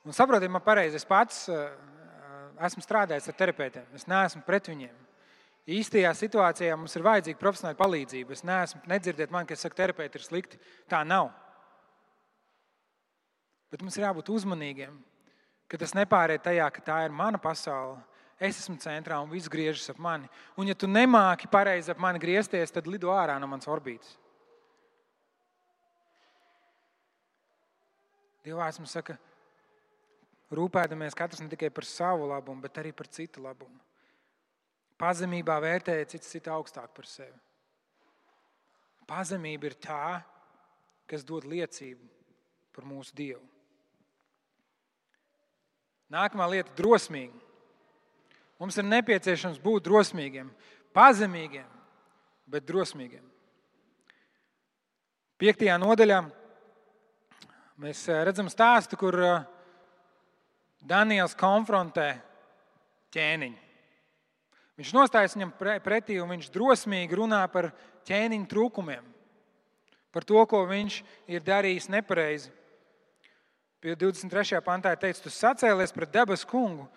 un 0.07 0.15
saprotiet, 0.15 0.51
man 0.51 0.63
pareizi, 0.65 0.97
es 0.97 1.07
pats 1.07 1.43
uh, 1.51 1.67
esmu 2.67 2.83
strādājis 2.83 3.29
ar 3.31 3.37
terapeitiem. 3.39 3.87
Es 3.97 4.07
neesmu 4.09 4.43
pret 4.47 4.69
viņiem. 4.71 4.95
Īstajā 5.75 6.11
situācijā 6.13 6.75
mums 6.77 6.93
ir 6.93 7.05
vajadzīga 7.05 7.41
profesionāla 7.41 7.77
palīdzība. 7.79 8.35
Es 8.35 8.45
neesmu 8.45 8.83
nedzirdēt, 8.89 9.31
man, 9.33 9.47
ka 9.49 9.57
saka, 9.57 9.79
terapeiti 9.81 10.19
ir 10.19 10.25
slikti. 10.25 10.59
Tā 10.91 11.01
nav. 11.07 11.31
Bet 13.73 13.81
mums 13.81 13.97
ir 13.97 14.05
jābūt 14.05 14.29
uzmanīgiem, 14.31 14.93
ka 15.67 15.79
tas 15.81 15.95
nepāriet 15.97 16.43
tajā, 16.45 16.67
ka 16.71 16.83
tā 16.85 16.99
ir 17.07 17.15
mana 17.15 17.41
pasaule. 17.41 17.97
Es 18.35 18.59
esmu 18.59 18.75
centrā 18.83 19.17
un 19.23 19.31
viss 19.31 19.49
griežas 19.51 19.89
ap 19.93 19.99
mani. 20.03 20.27
Un, 20.59 20.67
ja 20.67 20.75
tu 20.75 20.87
nemāki 20.91 21.49
pareizi 21.51 21.91
ap 21.91 22.01
mani 22.03 22.19
griezties, 22.19 22.71
tad 22.71 22.87
lido 22.87 23.09
ārā 23.15 23.39
no 23.39 23.47
manas 23.47 23.67
orbītas. 23.71 24.17
Dievs 28.45 28.77
mums 28.77 28.93
saka, 28.93 29.15
rūpēdamies 30.53 31.17
katrs 31.17 31.41
ne 31.41 31.49
tikai 31.49 31.71
par 31.73 31.87
savu 31.89 32.27
labumu, 32.29 32.61
bet 32.61 32.77
arī 32.81 32.91
par 32.93 33.09
citu 33.09 33.41
labumu. 33.41 33.79
Pazemībā 34.99 35.57
vērtējiet 35.59 36.13
citu, 36.13 36.29
citu 36.29 36.53
augstāk 36.53 36.93
par 36.95 37.07
sevi. 37.09 37.35
Pazemība 39.05 39.69
ir 39.69 39.75
tā, 39.81 40.21
kas 41.09 41.25
dod 41.25 41.45
liecību 41.45 42.07
par 42.73 42.87
mūsu 42.87 43.13
Dievu. 43.15 43.43
Nākamā 46.11 46.47
lieta- 46.49 46.73
drosmīgi. 46.79 47.41
Mums 48.59 48.77
ir 48.77 48.85
nepieciešams 48.87 49.59
būt 49.59 49.83
drosmīgiem, 49.83 50.49
pazemīgiem, 50.95 51.67
bet 52.47 52.65
drosmīgiem. 52.65 53.23
Piektajā 55.35 55.75
nodaļā 55.75 56.21
mēs 57.83 58.07
eh, 58.07 58.23
redzam 58.23 58.47
stāstu, 58.47 58.95
kur 58.95 59.17
eh, 59.19 59.43
Daniels 60.85 61.33
konfrontē 61.37 62.13
ķēniņu. 63.15 63.61
Viņš 64.75 64.91
nostājas 64.91 65.37
viņam 65.37 65.53
pretī 65.83 66.17
un 66.19 66.33
viņš 66.33 66.51
drosmīgi 66.51 67.15
runā 67.15 67.41
par 67.51 67.69
ķēniņa 68.05 68.49
trūkumiem, 68.51 69.05
par 70.11 70.27
to, 70.27 70.41
ko 70.51 70.65
viņš 70.67 70.99
ir 71.31 71.43
darījis 71.45 71.87
nepareizi. 71.93 72.51
Pie 73.79 73.95
23. 73.95 74.59
pantā 74.65 74.91
ir 74.91 74.99
teikts, 74.99 75.23
tu 75.23 75.31
sacēlies 75.31 75.93
pret 75.95 76.11
debesu 76.11 76.47
kungu, 76.49 76.89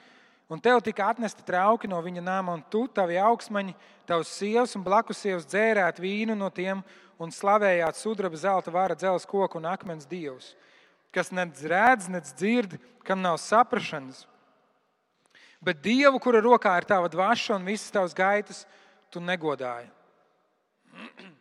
un 0.51 0.61
tev 0.65 0.81
tika 0.83 1.11
atnesta 1.13 1.45
trauki 1.47 1.89
no 1.91 2.01
viņa 2.03 2.25
nama, 2.25 2.57
un 2.59 2.65
tu, 2.73 2.87
tavi 2.91 3.19
augsmaņi, 3.21 3.77
tavs 4.09 4.33
sievas 4.41 4.75
un 4.75 4.83
blakus 4.87 5.23
sievas 5.23 5.47
dzērāt 5.47 6.01
vīnu 6.03 6.35
no 6.35 6.51
tiem 6.51 6.83
un 7.21 7.35
slavējāt 7.35 7.99
sudraba, 8.01 8.41
zelta, 8.41 8.73
vāra, 8.75 8.97
dzelzs, 8.99 9.29
koku 9.29 9.61
un 9.61 9.69
akmens 9.71 10.09
dievus, 10.09 10.55
kas 11.15 11.31
nedz 11.35 11.65
redz, 11.65 12.09
nedz 12.13 12.33
dzird, 12.37 12.79
kam 13.07 13.21
nav 13.25 13.39
saprašanas. 13.41 14.27
Bet 15.65 15.83
Dievu, 15.83 16.21
kura 16.23 16.41
rokā 16.45 16.77
ir 16.79 16.87
tava 16.87 17.09
dvaša 17.11 17.57
un 17.57 17.65
visas 17.67 17.91
tavas 17.91 18.15
gaitas, 18.15 18.67
tu 19.11 19.21
negodāji. 19.21 19.91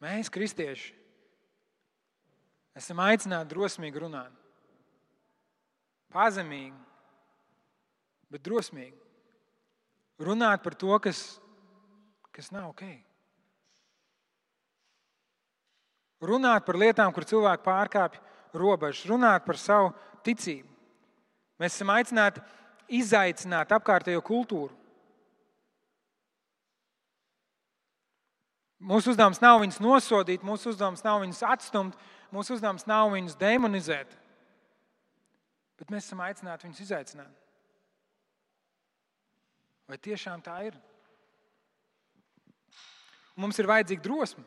Mēs, 0.00 0.30
kristieši, 0.32 0.94
esam 2.78 3.02
aicināti 3.04 3.50
drosmīgi 3.52 4.00
runāt. 4.00 4.32
Pazemīgi, 6.10 6.78
bet 8.32 8.42
drosmīgi. 8.46 8.96
Runāt 10.20 10.64
par 10.64 10.74
to, 10.78 10.96
kas, 11.04 11.40
kas 12.40 12.50
nav 12.54 12.70
ok. 12.72 12.86
Runāt 16.24 16.64
par 16.64 16.78
lietām, 16.80 17.12
kur 17.12 17.26
cilvēki 17.28 17.64
pārkāpj 17.66 18.20
robežas, 18.56 19.04
runāt 19.08 19.44
par 19.44 19.60
savu 19.60 19.92
ticību. 20.24 20.68
Mēs 21.60 21.76
esam 21.76 21.92
aicināti 21.92 22.42
izaicināt 23.00 23.72
apkārtējo 23.76 24.22
kultūru. 24.24 24.72
Mūsu 28.80 29.12
uzdevums 29.12 29.42
nav 29.44 29.60
viņus 29.60 29.80
nosodīt, 29.84 30.44
mūsu 30.44 30.72
uzdevums 30.72 31.04
nav 31.04 31.20
viņus 31.20 31.42
atstumt, 31.44 31.98
mūsu 32.32 32.56
uzdevums 32.56 32.86
nav 32.88 33.12
viņus 33.12 33.36
demonizēt, 33.40 34.14
bet 35.76 35.92
mēs 35.92 36.08
esam 36.08 36.24
aicināti 36.24 36.68
viņus 36.68 36.86
izaicināt. 36.86 37.34
Vai 39.90 40.00
tiešām 40.00 40.40
tā 40.40 40.56
ir? 40.70 40.80
Mums 43.40 43.58
ir 43.60 43.68
vajadzīga 43.70 44.04
drosme. 44.04 44.44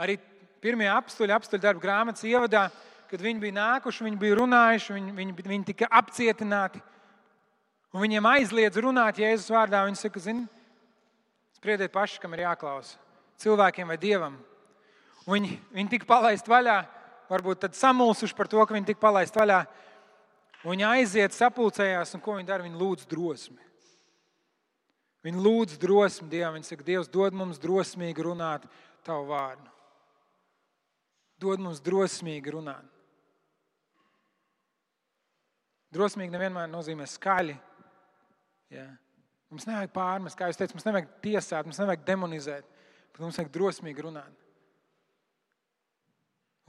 Arī 0.00 0.18
pirmie 0.60 0.88
apstuļi, 0.92 1.32
apstuļu 1.34 1.62
darba 1.62 1.82
grāmatas 1.82 2.24
ievadā, 2.28 2.66
kad 3.10 3.22
viņi 3.24 3.42
bija 3.42 3.56
nākuši, 3.56 4.06
viņi 4.06 4.20
bija 4.20 4.38
runājuši, 4.38 4.96
viņi, 4.96 5.14
viņi, 5.16 5.36
viņi 5.48 5.68
tika 5.72 5.88
apcietināti. 6.00 6.82
Un 7.90 8.04
viņiem 8.04 8.28
aizliedz 8.30 8.78
runāt 8.78 9.18
Jēzus 9.18 9.50
vārdā. 9.50 9.82
Viņi 9.88 9.98
saka, 9.98 10.22
zini, 10.22 10.44
spriediet 11.58 11.92
paši, 11.94 12.20
kam 12.22 12.36
ir 12.36 12.44
jāklausa. 12.44 13.00
Cilvēkiem 13.40 13.90
vai 13.90 13.98
dievam. 14.00 14.36
Un 15.24 15.36
viņi, 15.38 15.56
viņi 15.74 15.92
tika 15.96 16.08
palaisti 16.08 16.52
vaļā, 16.52 16.76
varbūt 17.30 17.66
samulsuši 17.76 18.36
par 18.36 18.50
to, 18.52 18.60
ka 18.62 18.76
viņi 18.76 18.92
tika 18.92 19.02
palaisti 19.02 19.40
vaļā. 19.40 19.64
Un 20.60 20.74
viņi 20.74 20.86
aiziet, 20.86 21.34
sapulcējās, 21.34 22.14
un 22.14 22.22
ko 22.22 22.36
viņi 22.36 22.48
dara? 22.52 22.66
Viņi 22.66 22.78
lūdz 22.78 23.08
drosmi. 23.10 23.69
Viņi 25.26 25.42
lūdz 25.44 25.76
drosmi 25.80 26.30
Dievam. 26.32 26.56
Viņi 26.56 26.70
saka, 26.70 26.86
Dievs, 26.86 27.10
dod 27.12 27.36
mums 27.36 27.60
drosmīgi 27.60 28.24
runāt 28.24 28.64
tavu 29.04 29.28
vārdu. 29.32 29.68
Dod 31.40 31.60
mums 31.60 31.80
drosmīgi 31.84 32.52
runāt. 32.52 32.86
Drosmīgi 35.90 36.32
nevienmēr 36.32 36.68
nozīmē 36.70 37.08
skaļi. 37.10 37.56
Ja. 38.70 38.86
Mums 39.50 39.66
nevajag 39.66 39.90
pārmest, 39.90 40.38
kā 40.38 40.46
jūs 40.46 40.60
teicat, 40.60 40.76
mums 40.76 40.86
nevajag 40.86 41.08
tiesāt, 41.24 41.66
mums 41.66 41.80
nevajag 41.80 42.04
demonizēt, 42.06 42.68
bet 43.10 43.24
mums 43.24 43.40
vajag 43.40 43.50
drosmīgi 43.56 44.04
runāt. 44.06 44.36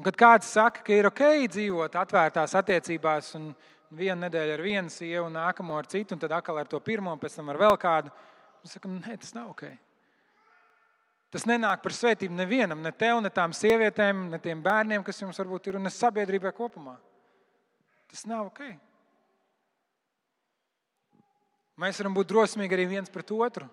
Un 0.01 0.07
kad 0.07 0.17
kāds 0.17 0.49
saka, 0.49 0.81
ka 0.81 0.95
ir 0.97 1.05
ok 1.05 1.21
dzīvot 1.53 1.93
atvērtās 2.01 2.55
attiecībās, 2.57 3.35
un 3.37 3.51
vienu 3.93 4.23
nedēļu 4.23 4.55
ar 4.55 4.63
vienu 4.65 4.89
sievu, 4.89 5.27
un 5.27 5.37
nākamo 5.37 5.77
ar 5.77 5.85
citu, 5.91 6.15
un 6.15 6.23
tad 6.23 6.33
atkal 6.33 6.57
ar 6.57 6.71
to 6.71 6.79
pirmo, 6.81 7.13
un 7.13 7.21
pēc 7.21 7.35
tam 7.37 7.51
ar 7.53 7.59
vēl 7.61 7.77
kādu, 7.77 8.09
mēs 8.61 8.75
sakām, 8.77 8.99
nē, 9.01 9.17
tas 9.21 9.33
nav 9.37 9.51
ok. 9.53 9.65
Tas 11.31 11.45
nenāk 11.47 11.79
par 11.83 11.95
svētību 11.95 12.35
nevienam, 12.35 12.81
ne 12.83 12.91
tev, 12.91 13.21
ne 13.23 13.31
tām 13.31 13.53
sievietēm, 13.55 14.25
ne 14.33 14.39
tiem 14.43 14.63
bērniem, 14.63 15.03
kas 15.07 15.21
jums 15.21 15.39
varbūt 15.39 15.69
ir, 15.69 15.77
un 15.79 15.87
ne 15.87 15.91
sabiedrībai 15.93 16.51
kopumā. 16.55 16.97
Tas 18.11 18.25
nav 18.27 18.49
ok. 18.49 18.65
Mēs 21.79 22.01
varam 22.01 22.17
būt 22.17 22.29
drosmīgi 22.33 22.75
arī 22.75 22.89
viens 22.91 23.09
pret 23.09 23.31
otru. 23.31 23.69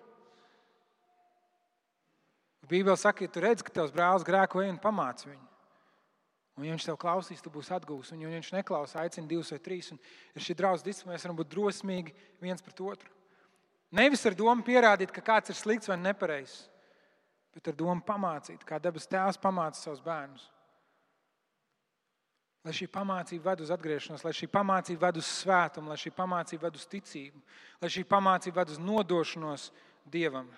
Bībelē 2.69 2.95
saka, 3.01 3.25
ja 3.25 3.33
tu 3.33 3.43
redz, 3.43 3.65
ka 3.65 3.73
tavs 3.73 3.91
brālis 3.91 4.25
grēko, 4.25 4.63
ej 4.63 4.71
un 4.71 4.79
pamāci 4.81 5.27
viņu. 5.27 5.45
Un, 6.59 6.65
ja 6.67 6.73
viņš 6.75 6.85
tev 6.89 6.97
klausīs, 7.01 7.41
tu 7.43 7.51
būsi 7.51 7.71
atgūs. 7.75 8.13
Un, 8.13 8.23
ja 8.23 8.31
viņš 8.31 8.53
neklausās, 8.55 8.97
aicina 9.03 9.27
divus 9.27 9.51
vai 9.53 9.59
trīs. 9.63 9.91
Un 9.93 9.99
ir 10.35 10.43
šī 10.43 10.55
disciplīna, 10.59 11.13
mēs 11.15 11.25
varam 11.25 11.37
būt 11.39 11.51
drosmīgi 11.53 12.15
viens 12.43 12.61
pret 12.61 12.81
otru. 12.83 13.18
Nevis 13.89 14.25
ar 14.29 14.35
domu 14.37 14.61
pierādīt, 14.65 15.11
ka 15.13 15.23
kāds 15.25 15.49
ir 15.49 15.57
slikts 15.57 15.89
vai 15.89 15.97
nepareizs, 15.97 16.67
bet 17.55 17.71
ar 17.71 17.77
domu 17.77 18.03
pamācīt, 18.05 18.61
kā 18.67 18.77
dabas 18.81 19.09
tēvs 19.09 19.41
pamāca 19.41 19.79
savus 19.79 20.03
bērnus. 20.05 20.45
Lai 22.67 22.73
šī 22.75 22.89
pamācība 22.91 23.53
ved 23.53 23.63
uz 23.63 23.71
atgriešanos, 23.73 24.23
lai 24.27 24.33
šī 24.35 24.49
pamācība 24.51 25.07
ved 25.07 25.21
uz 25.21 25.29
svētumu, 25.39 25.89
lai 25.89 25.97
šī 25.97 26.11
pamācība 26.13 26.67
ved 26.67 26.75
uz 26.77 26.85
ticību, 26.91 27.39
lai 27.81 27.89
šī 27.89 28.03
pamācība 28.05 28.61
ved 28.61 28.75
uz 28.75 28.81
nodošanos 28.83 29.69
Dievam. 30.09 30.49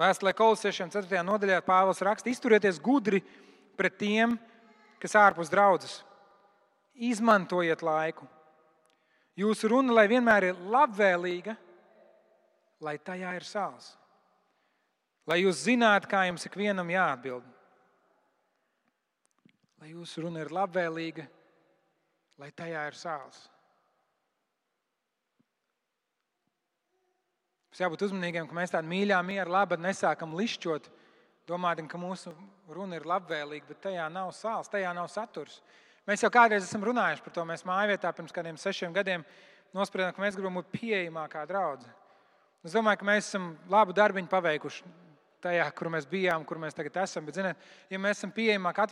Vēstulē 0.00 0.32
kolosiešiem 0.34 0.90
4. 0.90 1.20
nodaļā 1.26 1.60
Pāvils 1.66 2.00
raksta: 2.02 2.30
izturieties 2.32 2.80
gudri 2.82 3.20
pret 3.76 3.98
tiem, 4.00 4.38
kas 5.02 5.14
ārpus 5.18 5.52
draudzes. 5.52 6.00
Izmantojiet 6.96 7.84
laiku. 7.84 8.26
Jūsu 9.38 9.70
runa, 9.72 9.94
lai 9.96 10.06
vienmēr 10.10 10.50
ir 10.50 10.60
labvēlīga, 10.74 11.56
lai 12.84 12.98
tajā 13.00 13.32
ir 13.38 13.46
sāls. 13.48 13.94
Lai 15.26 15.38
jūs 15.40 15.64
zinātu, 15.64 16.10
kā 16.10 16.26
jums 16.28 16.44
ikvienam 16.48 16.90
jāatbild 16.92 17.46
lai 19.82 19.90
jūsu 19.90 20.22
runa 20.22 20.44
ir 20.44 20.52
labvēlīga, 20.54 21.24
lai 22.38 22.52
tajā 22.54 22.84
ir 22.86 22.94
sāls. 22.94 23.40
Mums 27.66 27.80
jābūt 27.82 28.04
uzmanīgiem, 28.06 28.46
ka 28.46 28.54
mēs 28.54 28.70
tādu 28.70 28.86
mīļā 28.92 29.18
miera 29.26 29.50
labi 29.50 29.80
nesākam 29.82 30.36
lišķot, 30.38 30.86
domājot, 31.50 31.82
ka 31.90 31.98
mūsu 31.98 32.30
runa 32.70 33.00
ir 33.00 33.08
labvēlīga, 33.10 33.72
bet 33.72 33.82
tajā 33.88 34.06
nav 34.12 34.30
sāls, 34.38 34.70
tajā 34.70 34.92
nav 34.94 35.10
saturs. 35.10 35.58
Mēs 36.08 36.24
jau 36.24 36.30
kādreiz 36.34 36.64
esam 36.66 36.82
runājuši 36.82 37.22
par 37.22 37.34
to. 37.34 37.44
Mēs 37.46 37.66
mājvietā 37.66 38.10
pirms 38.16 38.34
kādiem 38.34 38.58
sešiem 38.58 38.94
gadiem 38.94 39.22
nospriedām, 39.76 40.14
ka 40.16 40.22
mēs 40.24 40.38
gribam 40.38 40.58
būt 40.58 40.72
pieejamākā 40.74 41.44
draudzene. 41.46 41.94
Es 42.62 42.74
domāju, 42.74 43.00
ka 43.00 43.06
mēs 43.06 43.28
esam 43.30 43.52
labu 43.70 43.94
darbu 43.94 44.22
paveikuši 44.30 44.84
tajā, 45.42 45.66
kur 45.74 45.90
mēs 45.90 46.06
bijām, 46.10 46.44
kur 46.46 46.60
mēs 46.62 46.76
tagad 46.78 47.00
esam. 47.02 47.26
Bet, 47.26 47.38
ziniet, 47.38 47.70
ja 47.90 47.98
mēs 47.98 48.20
esam 48.20 48.32
pieejamāki, 48.34 48.82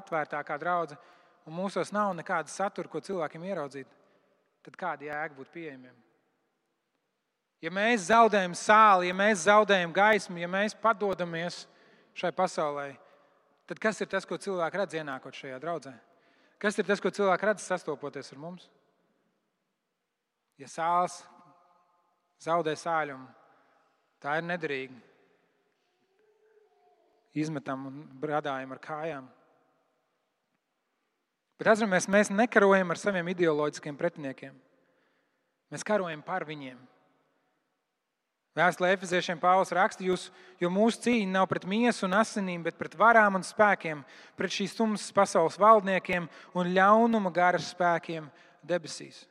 atvērtākā 0.00 0.58
draudzene, 0.60 1.00
un 1.44 1.56
mūsos 1.56 1.92
nav 1.92 2.12
nekāda 2.16 2.52
satura, 2.52 2.88
ko 2.88 3.00
cilvēkiem 3.04 3.46
ieraudzīt, 3.48 3.88
tad 4.64 4.76
kāda 4.80 5.08
jēga 5.08 5.38
būt 5.38 5.52
pieejamiem? 5.52 5.94
Ja 7.64 7.72
mēs 7.72 8.10
zaudējam 8.10 8.52
sāli, 8.56 9.08
ja 9.08 9.16
mēs 9.16 9.46
zaudējam 9.46 9.92
gaismu, 9.96 10.36
ja 10.40 10.48
mēs 10.52 10.76
padodamies 10.76 11.62
šai 12.16 12.32
pasaulē, 12.36 12.90
tad 13.68 13.80
kas 13.80 14.00
ir 14.04 14.10
tas, 14.10 14.26
ko 14.28 14.38
cilvēki 14.40 14.80
redz 14.80 14.98
ienākot 15.00 15.36
šajā 15.36 15.60
draudzē? 15.62 15.94
Kas 16.60 16.78
ir 16.78 16.86
tas, 16.88 17.02
ko 17.02 17.12
cilvēki 17.12 17.50
redz 17.50 17.64
sastopoties 17.66 18.32
ar 18.32 18.40
mums? 18.40 18.68
Ja 20.60 20.68
sāls 20.70 21.22
zaudē 22.44 22.76
sāļumu, 22.78 23.26
tā 24.22 24.38
ir 24.38 24.46
nederīga 24.46 25.00
izmetam 27.34 27.88
un 27.88 28.02
brādājam 28.22 28.72
ar 28.74 28.80
kājām. 28.82 29.26
Bet 31.58 31.70
atceramies, 31.70 32.06
mēs 32.10 32.30
nekarojam 32.34 32.90
ar 32.90 32.98
saviem 32.98 33.30
ideoloģiskiem 33.34 33.98
pretiniekiem. 33.98 34.54
Mēs 35.70 35.86
karojam 35.86 36.22
par 36.22 36.46
viņiem. 36.46 36.78
Vēstulē 38.54 38.92
Efeziešiem 38.94 39.40
Pāvils 39.42 39.72
raksta, 39.74 40.04
jūs, 40.06 40.28
jo 40.62 40.70
mūsu 40.70 41.00
cīņa 41.08 41.32
nav 41.32 41.48
pret 41.50 41.64
miesu 41.66 42.04
un 42.06 42.14
asinīm, 42.20 42.62
bet 42.62 42.78
pret 42.78 42.94
varām 42.98 43.40
un 43.40 43.46
spēkiem, 43.46 44.04
pret 44.38 44.54
šīs 44.54 44.76
tumsas 44.78 45.10
pasaules 45.14 45.58
valdniekiem 45.58 46.28
un 46.54 46.70
ļaunuma 46.76 47.32
garas 47.34 47.72
spēkiem 47.74 48.28
debesīs. 48.62 49.24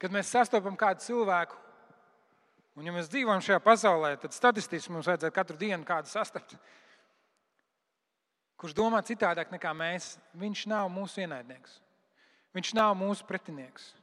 Kad 0.00 0.12
mēs 0.12 0.32
sastopam 0.32 0.76
kādu 0.76 1.00
cilvēku, 1.04 1.56
un 2.76 2.88
ja 2.88 2.92
mēs 2.92 3.08
dzīvojam 3.08 3.40
šajā 3.44 3.62
pasaulē, 3.64 4.12
tad 4.20 4.36
statistiski 4.36 4.92
mums 4.92 5.08
vajadzētu 5.08 5.36
katru 5.40 5.56
dienu 5.60 5.88
kādu 5.88 6.12
sastapt 6.12 6.58
kurš 8.60 8.76
domā 8.76 9.00
citādāk 9.06 9.52
nekā 9.54 9.72
mēs, 9.72 10.18
viņš 10.36 10.66
nav 10.68 10.90
mūsu 10.92 11.24
ienaidnieks. 11.24 11.78
Viņš 12.56 12.74
nav 12.76 12.92
mūsu 12.98 13.24
pretinieks. 13.24 13.94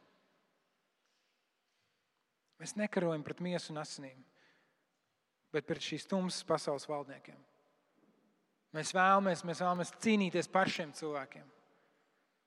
Mēs 2.58 2.74
nekarojam 2.78 3.24
pret 3.26 3.42
miesu 3.44 3.74
un 3.74 3.82
asinīm, 3.84 4.18
bet 5.54 5.68
pret 5.70 5.84
šīs 5.84 6.08
tumsas 6.10 6.46
pasaules 6.48 6.88
valdniekiem. 6.90 7.38
Mēs 8.76 8.92
vēlamies, 8.96 9.44
mēs 9.48 9.62
vēlamies 9.64 9.94
cīnīties 10.04 10.50
par 10.52 10.70
šiem 10.70 10.92
cilvēkiem. 10.98 11.46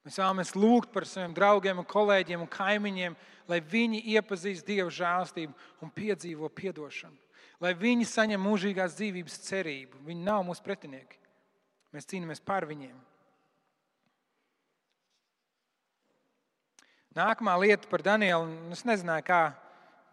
Mēs 0.06 0.16
vēlamies 0.16 0.54
lūgt 0.56 0.92
par 0.94 1.04
saviem 1.08 1.34
draugiem, 1.36 1.80
un 1.82 1.88
kolēģiem 1.88 2.40
un 2.40 2.50
kaimiņiem, 2.50 3.16
lai 3.50 3.58
viņi 3.60 4.00
iepazīst 4.14 4.66
Dieva 4.66 4.88
žēlstību 4.94 5.52
un 5.84 5.92
piedzīvo 5.92 6.48
atdošanu. 6.48 7.18
Lai 7.60 7.74
viņi 7.76 8.06
saņem 8.08 8.40
mūžīgās 8.40 8.96
dzīvības 8.96 9.36
cerību. 9.44 10.00
Viņi 10.06 10.24
nav 10.24 10.44
mūsu 10.48 10.64
pretinieki. 10.64 11.18
Mēs 11.92 12.08
cīnāmies 12.08 12.40
par 12.40 12.64
viņiem. 12.68 12.94
Nākamā 17.18 17.58
lieta 17.60 17.90
par 17.90 18.04
Danielu. 18.06 18.48
Es 18.72 18.86
nezināju, 18.88 19.26
kā, 19.26 19.40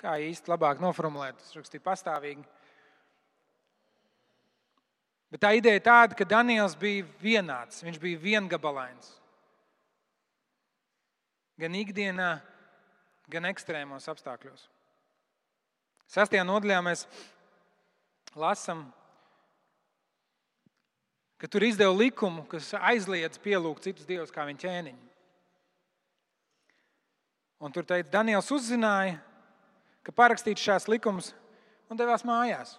kā 0.01 0.17
īsti 0.27 0.51
labāk 0.51 0.81
noformulēt. 0.83 1.39
Es 1.43 1.55
rakstīju 1.57 1.83
pastāvīgi. 1.85 2.43
Bet 5.33 5.43
tā 5.43 5.51
ideja 5.57 5.79
ir 5.79 5.83
tāda, 5.83 6.15
ka 6.15 6.27
Daniels 6.27 6.77
bija 6.79 7.05
vienāds, 7.21 7.81
viņš 7.83 7.97
bija 7.99 8.21
viengabalains. 8.21 9.09
Gan 11.59 11.75
ikdienā, 11.75 12.37
gan 13.27 13.49
ekstrēmos 13.49 14.07
apstākļos. 14.13 14.69
Sastajā 16.07 16.45
nodaļā 16.47 16.79
mēs 16.85 17.03
lasām 18.37 18.85
ka 21.37 21.47
tur 21.47 21.63
izdeva 21.63 21.93
likumu, 21.93 22.45
kas 22.49 22.73
aizliedz 22.79 23.37
pielūgt 23.41 23.85
citus 23.85 24.07
dievus 24.09 24.33
kā 24.33 24.45
viņa 24.47 24.63
ķēniņu. 24.63 25.03
Un 27.65 27.73
tur 27.73 27.85
teica, 27.89 28.09
Daniels 28.13 28.49
uzzināja, 28.53 29.17
ka 30.07 30.15
parakstīts 30.15 30.63
šās 30.63 30.87
likums 30.87 31.33
un 31.91 31.99
devās 31.99 32.23
mājās. 32.27 32.77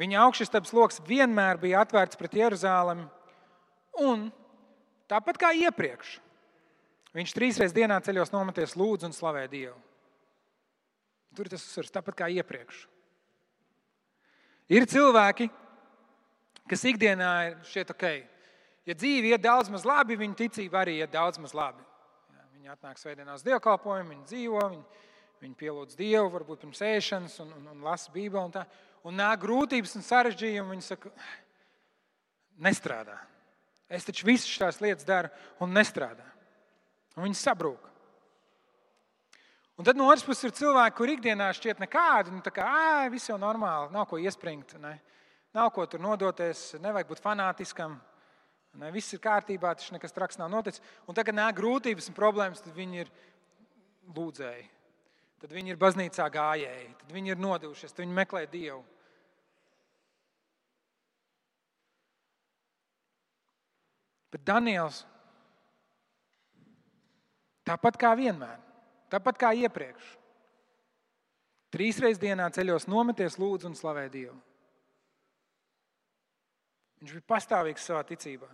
Viņa 0.00 0.22
augšstabs 0.24 0.72
lokus 0.72 1.02
vienmēr 1.04 1.60
bija 1.60 1.82
atvērts 1.84 2.16
pret 2.16 2.32
Jeruzalemi. 2.40 3.04
Un 4.00 4.30
tāpat 5.12 5.36
kā 5.36 5.50
iepriekš, 5.52 6.16
viņš 7.12 7.34
trīs 7.36 7.60
reizes 7.60 7.76
dienā 7.76 8.00
ceļos 8.00 8.32
nometies, 8.32 8.72
lūdzu 8.80 9.10
un 9.10 9.12
slavē 9.12 9.44
Dievu. 9.52 9.76
Tur 11.36 11.52
tas 11.52 11.60
uzsvers 11.60 11.92
tāpat 11.92 12.16
kā 12.16 12.30
iepriekš. 12.32 12.86
Ir 14.72 14.88
cilvēki, 14.88 15.50
kas 16.68 16.84
ikdienā 16.88 17.32
ir 17.50 17.56
šeit 17.68 17.92
ok. 17.92 18.08
Ja 18.88 18.96
dzīve 18.96 19.34
iet 19.34 19.44
daudz 19.44 19.68
maz 19.70 19.84
labi, 19.86 20.16
viņa 20.18 20.38
ticība 20.40 20.80
arī 20.80 20.96
iet 21.02 21.12
daudz 21.12 21.38
maz 21.42 21.52
labi. 21.56 21.84
Viņi 22.56 22.72
atnāk 22.72 23.00
svētdienās 23.00 23.44
dievkalpojumu, 23.44 24.14
viņi 24.14 24.28
dzīvo, 24.30 24.64
viņi, 24.72 24.84
viņi 25.42 25.58
pielūdz 25.58 25.98
Dievu, 25.98 26.30
varbūt 26.32 26.62
pirms 26.62 26.82
ēšanas 26.86 27.36
un, 27.42 27.52
un, 27.58 27.68
un 27.74 27.84
lasa 27.86 28.12
Bībeli. 28.14 28.44
Un, 28.46 28.52
tā. 28.54 28.64
un 29.08 29.16
nāk 29.18 29.42
grūtības 29.42 29.96
un 29.98 30.06
sarežģījumi. 30.06 30.76
Viņi 30.76 30.86
saka, 30.86 31.12
nestrādā. 32.62 33.18
Es 33.92 34.06
taču 34.08 34.28
visas 34.28 34.48
šīs 34.48 34.80
lietas 34.84 35.08
daru 35.08 35.32
un 35.60 35.74
nestrādā. 35.74 36.24
Un 37.16 37.26
viņi 37.26 37.40
sabrūk. 37.42 37.90
Un 39.80 39.88
tad 39.88 39.98
no 39.98 40.06
otras 40.06 40.24
puses 40.24 40.46
ir 40.46 40.54
cilvēki, 40.54 40.96
kur 40.96 41.10
ikdienā 41.10 41.48
šķiet 41.56 41.80
nekādi, 41.82 42.30
nu, 42.32 42.42
tā 42.44 42.52
kā 42.54 42.68
viss 43.10 43.30
jau 43.30 43.38
normāli, 43.40 43.90
nav 43.94 44.04
ko 44.06 44.20
iespringt, 44.20 44.76
ne? 44.80 44.98
nav 45.56 45.72
ko 45.74 45.84
tur 45.90 46.00
nodoties, 46.00 46.70
nevajag 46.80 47.08
būt 47.08 47.22
fanātiskam. 47.24 47.96
Ne, 48.80 48.88
viss 48.92 49.12
ir 49.12 49.20
kārtībā, 49.20 49.74
tas 49.76 49.90
nekas 49.92 50.14
traks 50.16 50.38
nav 50.40 50.48
noticis. 50.52 50.80
Un 51.08 51.16
tagad 51.16 51.36
nāk 51.36 51.58
grūtības 51.58 52.08
un 52.08 52.16
problēmas, 52.16 52.62
tad 52.64 52.72
viņi 52.76 53.02
ir 53.02 53.10
lūdzēji. 54.16 54.64
Tad 55.42 55.50
viņi 55.50 55.72
ir 55.74 55.78
baznīcā 55.78 56.28
gājēji, 56.30 56.90
tad 57.00 57.08
viņi 57.10 57.32
ir 57.34 57.40
nodevušies, 57.42 57.90
tad 57.90 58.04
viņi 58.04 58.14
meklē 58.14 58.44
Dievu. 58.46 58.78
Bet 64.32 64.44
Daniels 64.46 65.00
tāpat 67.66 67.98
kā 67.98 68.12
vienmēr, 68.16 68.60
tāpat 69.10 69.40
kā 69.40 69.50
iepriekš, 69.64 70.12
trīs 71.74 71.98
reizes 72.00 72.22
dienā 72.22 72.46
ceļos 72.54 72.86
nometies, 72.86 73.36
lūdzu 73.42 73.72
un 73.72 73.74
slavē 73.76 74.06
Dievu. 74.14 74.38
Viņš 77.02 77.16
bija 77.18 77.26
pastāvīgs 77.34 77.88
savā 77.90 78.04
ticībā. 78.06 78.46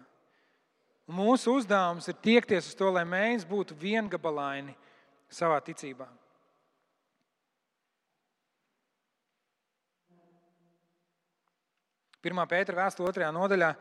Un 1.09 1.21
mūsu 1.21 1.53
uzdevums 1.61 2.09
ir 2.09 2.17
tiekties 2.25 2.73
uz 2.73 2.81
to, 2.81 2.89
lai 2.97 3.05
mēs 3.05 3.45
būtu 3.49 3.77
viengabalaini 3.77 4.73
savā 5.29 5.61
ticībā. 5.65 6.09
Pirmā 12.25 12.45
pētera 12.51 12.85
vēstule, 12.85 13.13
otrajā 13.13 13.31
nodaļā, 13.35 13.73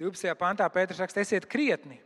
12. 0.00 0.34
pantā 0.38 0.66
Pēters 0.72 1.00
raksta, 1.00 1.22
esiet 1.22 1.46
krietni, 1.50 2.00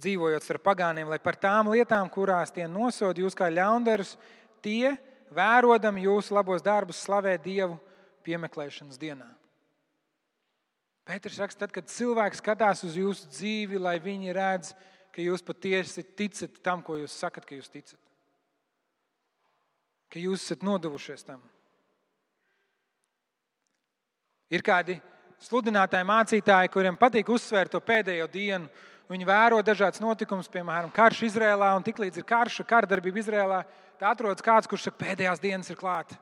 dzīvojot 0.00 0.44
starp 0.44 0.64
pagāniem, 0.66 1.08
lai 1.12 1.20
par 1.22 1.36
tām 1.40 1.70
lietām, 1.72 2.08
kurās 2.12 2.52
tie 2.54 2.66
nosod 2.68 3.18
jūs 3.20 3.36
kā 3.36 3.48
ļaundarus, 3.52 4.16
tie, 4.64 4.96
vērodami 5.36 6.06
jūsu 6.06 6.34
labos 6.36 6.64
darbus, 6.64 7.00
slavē 7.04 7.36
Dievu 7.42 7.78
piemeklēšanas 8.26 8.98
dienā. 8.98 9.28
Pēters 11.06 11.38
raksta, 11.38 11.62
tad, 11.62 11.74
kad 11.76 11.90
cilvēks 11.92 12.40
skatās 12.42 12.82
uz 12.86 12.96
jūsu 12.98 13.28
dzīvi, 13.30 13.78
lai 13.78 13.98
viņi 14.02 14.34
redz, 14.34 14.72
ka 15.14 15.22
jūs 15.22 15.44
patiesi 15.46 16.02
ticat 16.18 16.58
tam, 16.66 16.82
ko 16.82 16.98
jūs 16.98 17.14
sakat, 17.14 17.46
ka 17.46 17.54
jūs 17.54 17.70
ticat. 17.70 18.00
Ka 20.10 20.18
jūs 20.22 20.42
esat 20.42 20.66
nodevušies 20.66 21.22
tam. 21.28 21.44
Ir 24.52 24.62
kādi 24.66 25.00
sludinātāji, 25.42 26.06
mācītāji, 26.06 26.70
kuriem 26.72 26.98
patīk 26.98 27.30
uzsvērt 27.34 27.74
to 27.74 27.80
pēdējo 27.82 28.28
dienu. 28.30 28.70
Viņi 29.10 29.26
vēro 29.26 29.58
dažādas 29.62 30.02
notikumus, 30.02 30.50
piemēram, 30.50 30.90
karš 30.94 31.24
Izrēlā, 31.28 31.70
un 31.78 31.84
tiklīdz 31.86 32.18
ir 32.18 32.26
karš, 32.26 32.62
kārdarbība 32.66 33.22
Izrēlā, 33.22 33.60
tā 34.00 34.10
atrodas 34.10 34.42
kāds, 34.42 34.66
kurš 34.70 34.88
saka, 34.88 34.98
pēdējās 35.04 35.42
dienas 35.42 35.70
ir 35.70 35.78
klāta. 35.78 36.18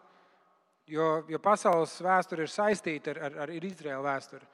Jo, 0.88 1.22
jo 1.32 1.40
pasaules 1.40 1.94
vēsture 2.04 2.44
ir 2.44 2.52
saistīta 2.52 3.14
ar, 3.14 3.22
ar, 3.24 3.38
ar 3.46 3.54
Izraēlu 3.56 4.04
vēsturi. 4.04 4.44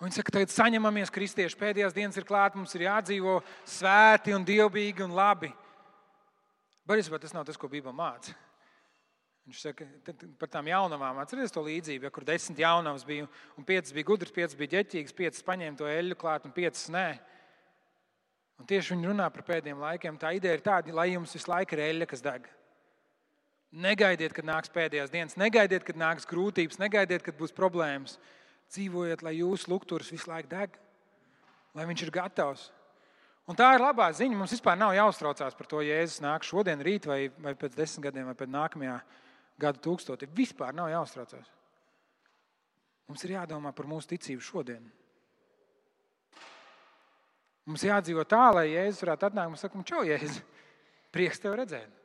Viņi 0.00 0.16
saka, 0.18 0.32
tagad 0.34 0.52
saņemamies, 0.52 1.12
kristieši, 1.12 1.58
pēdējās 1.60 1.94
dienas 1.96 2.16
ir 2.18 2.26
klāta, 2.28 2.58
mums 2.58 2.72
ir 2.76 2.86
jādzīvo 2.86 3.36
svēti 3.68 4.32
un 4.36 4.44
dievbijīgi 4.44 5.04
un 5.04 5.12
labi. 5.16 5.52
Īstenībā 6.84 7.20
tas 7.20 7.36
nav 7.36 7.44
tas, 7.48 7.60
ko 7.60 7.68
Bībele 7.68 7.94
māca. 7.96 8.34
Viņš 9.44 9.60
saka, 9.60 9.84
par 10.40 10.48
tām 10.48 10.68
jaunavām, 10.70 11.18
atcerieties 11.20 11.52
to 11.52 11.60
līdzību, 11.66 12.06
ja, 12.06 12.10
kur 12.14 12.24
desmit 12.24 12.62
jaunavas 12.62 13.02
bija, 13.04 13.26
un 13.60 13.66
piecas 13.68 13.92
bija 13.92 14.08
gudras, 14.08 14.32
piecas 14.32 14.56
bija 14.56 14.78
ģeķīgas, 14.78 15.16
piecas 15.18 15.44
paņēma 15.44 15.76
to 15.76 15.88
eļļu 15.90 16.16
klāt, 16.16 16.46
un 16.48 16.54
piecas 16.56 16.86
nē. 16.92 17.08
Un 18.56 18.68
tieši 18.70 18.94
viņi 18.94 19.10
runā 19.10 19.26
par 19.34 19.44
pēdējiem 19.44 19.82
laikiem. 19.82 20.16
Tā 20.20 20.30
ideja 20.32 20.56
ir 20.56 20.62
tāda, 20.64 20.94
lai 20.96 21.10
jums 21.10 21.34
visu 21.36 21.50
laiku 21.50 21.76
ir 21.76 21.82
eļļa, 21.90 22.08
kas 22.08 22.24
deg. 22.24 22.46
Negaidiet, 23.84 24.32
kad 24.32 24.46
nāks 24.48 24.72
pēdējās 24.72 25.12
dienas, 25.12 25.36
negaidiet, 25.36 25.84
kad 25.84 25.98
nāks 26.00 26.28
grūtības, 26.30 26.78
negaidiet, 26.80 27.24
kad 27.26 27.36
būs 27.36 27.52
problēmas. 27.52 28.14
Dzīvojiet, 28.72 29.26
lai 29.26 29.34
jūsu 29.42 29.68
lukturis 29.74 30.12
visu 30.14 30.30
laiku 30.30 30.48
deg, 30.54 30.78
lai 31.76 31.84
viņš 31.90 32.06
ir 32.06 32.14
gatavs. 32.14 32.70
Un 33.50 33.58
tā 33.58 33.74
ir 33.74 33.84
labā 33.84 34.06
ziņa. 34.14 34.38
Mums 34.38 34.54
vispār 34.56 34.78
nav 34.80 34.94
jāuztraucās 34.96 35.58
par 35.58 35.68
to, 35.68 35.82
ja 35.84 35.98
Jēzus 35.98 36.24
nāk 36.24 36.46
šodien, 36.48 36.80
rīt, 36.86 37.10
vai, 37.10 37.26
vai 37.44 37.52
pēc 37.58 37.76
desmit 37.76 38.06
gadiem, 38.06 38.30
vai 38.30 38.38
pēc 38.38 38.54
nākamajā 38.54 38.96
gadā 39.02 39.20
gadu 39.60 39.82
tūkstoti. 39.84 40.28
Vispār 40.34 40.74
nav 40.76 40.90
jāuztraucās. 40.92 41.50
Mums 43.08 43.24
ir 43.26 43.34
jādomā 43.36 43.72
par 43.76 43.88
mūsu 43.88 44.14
ticību 44.14 44.44
šodien. 44.44 44.84
Mums 47.64 47.84
jādzīvo 47.84 48.24
tā, 48.28 48.46
lai 48.52 48.66
Jēzus 48.72 49.04
varētu 49.04 49.28
atnākt 49.30 49.52
un 49.52 49.60
teikt, 49.60 49.86
čau, 49.88 50.02
Jēzus, 50.04 50.40
prieks 51.12 51.40
tevi 51.40 51.60
redzēt. 51.60 52.00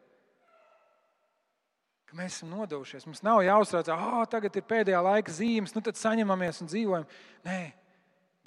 Ka 2.09 2.17
mēs 2.17 2.39
esam 2.39 2.53
nodevušies. 2.55 3.05
Mums 3.05 3.21
nav 3.25 3.43
jāuztraucās, 3.45 3.91
ah, 3.93 4.21
oh, 4.21 4.23
tagad 4.29 4.55
ir 4.55 4.65
pēdējā 4.65 5.01
laika 5.05 5.33
zīmes, 5.35 5.75
nu 5.75 5.83
tad 5.85 5.99
saņemamies 5.99 6.63
un 6.63 6.71
dzīvojam. 6.71 7.05
Nē, 7.45 7.59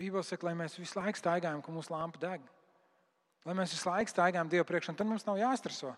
Bībele 0.00 0.24
saka, 0.26 0.48
lai 0.48 0.56
mēs 0.58 0.78
visu 0.80 0.98
laiku 0.98 1.20
staigājam, 1.20 1.60
ka 1.62 1.74
mūsu 1.74 1.92
lampa 1.92 2.18
deg. 2.22 2.48
Lai 3.46 3.54
mēs 3.58 3.74
visu 3.76 3.90
laiku 3.90 4.10
staigājam 4.10 4.50
Dievu 4.50 4.66
priekšā, 4.66 4.96
tad 4.98 5.06
mums 5.06 5.28
nav 5.28 5.38
jāstreso. 5.38 5.92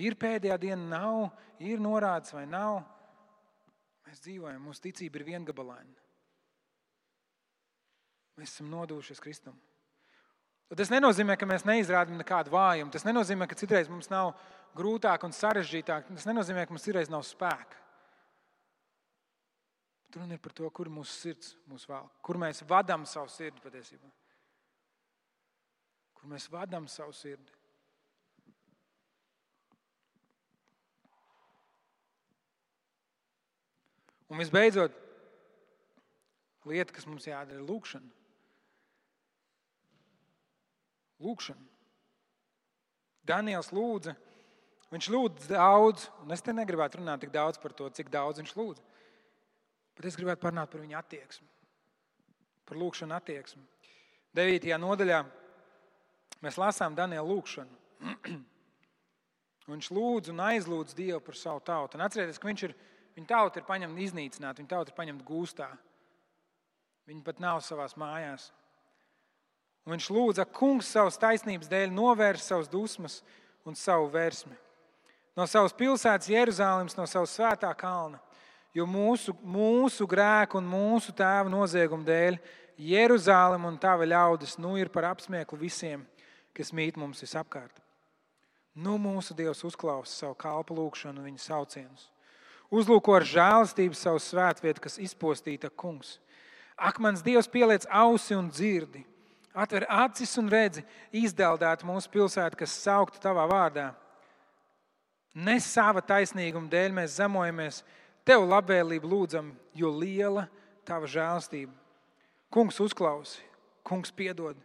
Ir 0.00 0.16
pēdējā 0.16 0.56
diena, 0.60 0.84
nav, 0.94 1.26
ir 1.60 1.82
norādes 1.82 2.32
vai 2.32 2.46
nav. 2.48 2.80
Mēs 4.06 4.22
dzīvojam, 4.24 4.62
mūsu 4.64 4.86
ticība 4.88 5.20
ir 5.20 5.26
viengabalaina. 5.26 5.98
Mēs 8.40 8.54
esam 8.54 8.70
nodevušies 8.72 9.20
Kristum. 9.20 9.58
Tas 10.72 10.88
nenozīmē, 10.88 11.36
ka 11.36 11.44
mēs 11.44 11.66
neizrādām 11.68 12.16
nekādu 12.16 12.54
vājumu. 12.54 12.92
Tas 12.94 13.04
nenozīmē, 13.04 13.44
ka 13.48 13.58
citreiz 13.60 13.90
mums 13.92 14.08
nav 14.08 14.32
grūtāk 14.76 15.26
un 15.26 15.34
sarežģītāk. 15.36 16.08
Tas 16.16 16.28
nenozīmē, 16.30 16.64
ka 16.64 16.72
mums 16.72 16.86
citreiz 16.86 17.12
nav 17.12 17.26
spēka. 17.28 17.76
Bet 20.06 20.16
runa 20.16 20.36
ir 20.36 20.40
par 20.44 20.56
to, 20.56 20.68
kur 20.72 20.88
mūsu 20.92 21.12
sirds 21.12 21.52
mūs 21.68 21.84
vēl, 21.88 22.08
kur 22.24 22.40
mēs 22.40 22.64
vadām 22.68 23.04
savu 23.08 23.28
sirdi 23.32 23.60
patiesībā. 23.64 24.08
Kur 26.16 26.32
mēs 26.32 26.48
vadām 26.52 26.88
savu 26.88 27.12
sirdi. 27.16 27.61
Un 34.32 34.40
visbeidzot, 34.40 34.94
lieta, 36.64 36.94
kas 36.96 37.04
mums 37.04 37.26
jādara, 37.28 37.58
ir 37.60 37.66
lūkšana. 37.68 38.08
Lūkšana. 41.22 41.66
Daniels 43.28 43.68
lūdza, 43.76 44.14
viņš 44.90 45.08
lūdza 45.12 45.50
daudz, 45.52 46.08
un 46.24 46.32
es 46.34 46.42
te 46.42 46.54
negribētu 46.56 46.98
runāt 46.98 47.22
tik 47.22 47.34
daudz 47.34 47.60
par 47.62 47.74
to, 47.76 47.90
cik 47.94 48.08
daudz 48.10 48.40
viņš 48.40 48.54
lūdza. 48.56 48.86
Bet 49.98 50.08
es 50.08 50.16
gribētu 50.18 50.42
parunāt 50.42 50.72
par 50.72 50.80
viņa 50.82 51.02
attieksmi, 51.02 51.46
par 52.66 52.80
lūkšanu 52.80 53.14
attieksmi. 53.18 53.62
9. 54.34 54.72
nodaļā 54.80 55.20
mēs 56.42 56.56
lasām 56.58 56.96
Daniela 56.96 57.28
lūkšanu. 57.28 57.78
viņš 59.72 59.90
lūdz 59.94 60.32
un 60.32 60.40
aizlūdz 60.48 60.96
Dievu 60.96 61.20
par 61.22 61.38
savu 61.38 61.60
tautu. 61.64 61.98
Un 61.98 62.06
atcerieties, 62.08 62.40
ka 62.40 62.48
viņš 62.48 62.64
ir 62.66 62.74
Viņa 63.16 63.28
tauta 63.28 63.60
ir 63.60 63.68
paņemta 63.68 64.00
iznīcināta, 64.06 64.62
viņa 64.62 64.70
tauta 64.70 64.92
ir 64.92 64.96
paņemta 64.96 65.26
gūstā. 65.28 65.68
Viņa 67.10 67.24
pat 67.26 67.40
nav 67.42 67.60
savā 67.64 67.86
mājās. 68.00 68.48
Un 69.84 69.96
viņš 69.96 70.08
lūdza, 70.14 70.46
kungs, 70.54 70.88
savas 70.94 71.18
taisnības 71.20 71.68
dēļ 71.68 71.90
novērst 71.92 72.52
savas 72.52 72.70
dusmas 72.70 73.18
un 73.66 73.76
savu 73.76 74.06
vērsmi. 74.12 74.54
No 75.36 75.44
savas 75.48 75.74
pilsētas, 75.76 76.30
Jeruzalemes, 76.30 76.96
no 76.96 77.06
savas 77.10 77.34
svētā 77.34 77.72
kalna. 77.76 78.20
Jo 78.72 78.86
mūsu, 78.88 79.34
mūsu 79.44 80.06
grēku 80.08 80.60
un 80.60 80.70
mūsu 80.70 81.12
tēva 81.16 81.50
noziegumu 81.52 82.06
dēļ 82.06 82.38
Jeruzalem 82.80 83.66
un 83.68 83.76
tava 83.80 84.06
ļaudis 84.08 84.56
nu 84.62 84.78
ir 84.80 84.88
par 84.92 85.10
apsmieklu 85.10 85.58
visiem, 85.60 86.06
kas 86.56 86.72
mīt 86.72 86.96
mums 86.96 87.20
visapkārt. 87.20 87.82
Nu, 88.72 88.96
mūsu 88.96 89.36
Dievs 89.36 89.60
uzklausa 89.68 90.14
savu 90.14 90.38
kalpu 90.40 90.78
lūgšanu 90.78 91.20
un 91.20 91.28
viņa 91.28 91.44
saucienus 91.44 92.11
Uzlūko 92.72 93.18
ar 93.18 93.26
žēlastību 93.28 93.96
savu 93.96 94.20
svētvietu, 94.22 94.80
kas 94.80 94.96
izpostīta 94.96 95.68
kungs. 95.68 96.16
Ak, 96.72 96.96
mans 97.04 97.20
Dievs, 97.24 97.50
pieliec 97.52 97.84
ausi 97.92 98.32
un 98.32 98.48
dzirdi, 98.48 99.02
atver 99.52 99.84
acis 99.92 100.32
un 100.40 100.48
redzi, 100.48 100.80
izdeldēt 101.12 101.84
mūsu 101.84 102.08
pilsētu, 102.14 102.56
kas 102.62 102.78
saukta 102.80 103.20
tavā 103.20 103.44
vārdā. 103.50 103.90
Ne 105.36 105.58
sava 105.60 106.00
taisnīguma 106.00 106.72
dēļ 106.72 106.96
mēs 106.96 107.18
zemojamies, 107.20 107.82
tev 108.24 108.46
labvēlību 108.48 109.08
lūdzam, 109.08 109.52
jo 109.76 109.92
liela 109.92 110.46
tava 110.88 111.08
žēlastība. 111.08 111.76
Kungs 112.52 112.80
uzklausi, 112.80 113.44
kungs 113.84 114.12
piedod, 114.16 114.56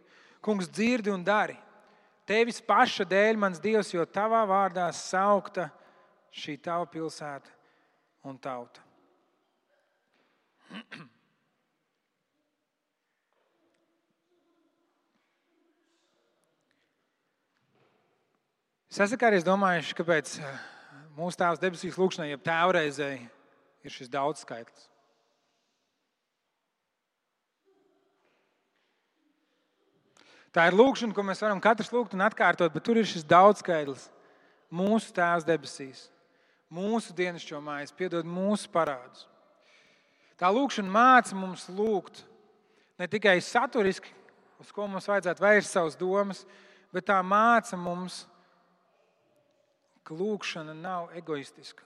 kungs 0.44 0.68
dzirdi 0.72 1.12
un 1.12 1.20
dari. 1.24 1.56
Tevis 2.28 2.60
paša 2.64 3.04
dēļ, 3.08 3.36
mans 3.40 3.60
Dievs, 3.60 3.92
jo 3.92 4.04
tavā 4.04 4.42
vārdā 4.48 4.88
saukta 4.96 5.68
šī 6.32 6.56
tava 6.60 6.88
pilsēta 6.88 7.57
un 8.28 8.38
tauta. 8.40 8.84
Es 18.88 19.00
esmu 19.04 19.18
arī 19.28 19.38
domājis, 19.44 19.94
kāpēc 19.96 20.34
eh, 20.40 20.60
mūsu 21.16 21.38
tēvs 21.38 21.60
debesīs 21.62 21.98
lūkšanai, 22.00 22.32
jeb 22.32 22.44
tēvreizēji, 22.44 23.26
ir 23.84 23.94
šis 23.94 24.10
daudzskaitlis. 24.12 24.88
Tā 30.56 30.64
ir 30.66 30.74
lūkšana, 30.74 31.14
ko 31.14 31.22
mēs 31.22 31.44
varam 31.44 31.60
katrs 31.62 31.92
lūgt 31.92 32.16
un 32.16 32.24
atkārtot, 32.24 32.72
bet 32.74 32.84
tur 32.84 32.98
ir 32.98 33.06
šis 33.06 33.26
daudzskaitlis. 33.28 34.08
Mūsu 34.74 35.12
tēvs 35.16 35.46
debesīs 35.48 36.08
mūsu 36.72 37.14
dienascho 37.16 37.60
mājas, 37.64 37.94
piedod 37.94 38.26
mūsu 38.28 38.70
parādus. 38.72 39.26
Tā 40.38 40.50
lūkšana 40.54 40.92
māca 40.92 41.36
mums 41.36 41.66
lūgt 41.72 42.22
ne 42.98 43.08
tikai 43.10 43.38
saturiski, 43.42 44.12
uz 44.62 44.70
ko 44.74 44.86
mums 44.90 45.08
vajadzētu 45.08 45.42
vērst 45.42 45.74
savas 45.74 45.96
domas, 45.98 46.44
bet 46.94 47.08
tā 47.10 47.18
māca 47.22 47.78
mums, 47.78 48.24
ka 50.06 50.16
lūkšana 50.16 50.74
nav 50.76 51.10
egoistiska. 51.18 51.84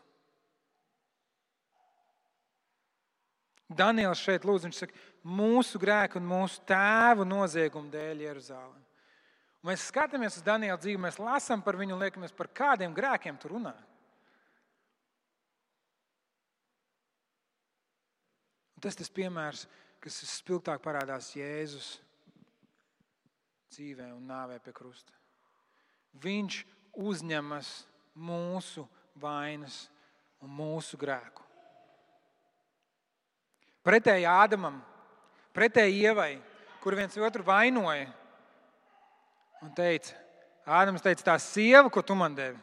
Daniels 3.73 4.21
šeit 4.21 4.45
lūdz, 4.45 4.67
viņš 4.69 4.79
saka, 4.83 4.99
mūsu 5.25 5.81
grēku 5.81 6.21
un 6.21 6.29
mūsu 6.29 6.61
tēvu 6.69 7.25
noziegumu 7.25 7.89
dēļ 7.93 8.27
Jeruzalem. 8.27 8.81
Mēs 9.65 9.87
skatāmies 9.89 10.37
uz 10.37 10.45
Daniela 10.45 10.77
dzīvi, 10.77 11.01
mēs 11.01 11.21
lasām 11.23 11.63
par 11.63 11.79
viņu 11.79 11.95
un 11.97 12.03
liekamies, 12.03 12.35
par 12.37 12.51
kādiem 12.53 12.95
grēkiem 12.95 13.39
tur 13.41 13.55
runā. 13.57 13.75
Tas 18.83 18.99
tas 18.99 19.11
piemērs, 19.15 19.67
kas 20.03 20.17
spilgtāk 20.27 20.83
parādās 20.83 21.31
Jēzus 21.39 21.95
dzīvē 23.71 24.09
un 24.17 24.27
nāvē 24.27 24.59
pie 24.65 24.75
krusta. 24.75 25.15
Viņš 26.23 26.59
uzņemas 26.99 27.71
mūsu 28.19 28.85
vainas 29.23 29.87
un 30.43 30.51
mūsu 30.51 30.99
grēku. 31.01 31.47
Pretēji 33.87 34.27
Ādamam, 34.29 34.77
pretēji 35.55 36.03
Ievai, 36.03 36.35
kur 36.83 36.99
viens 36.99 37.17
otru 37.19 37.47
vainoja, 37.47 38.11
un 39.63 39.73
teica, 39.75 40.19
Ādams 40.67 41.03
teica, 41.03 41.33
tā 41.33 41.39
sieva, 41.43 41.89
ko 41.91 42.03
tu 42.07 42.15
man 42.19 42.35
devi, 42.35 42.59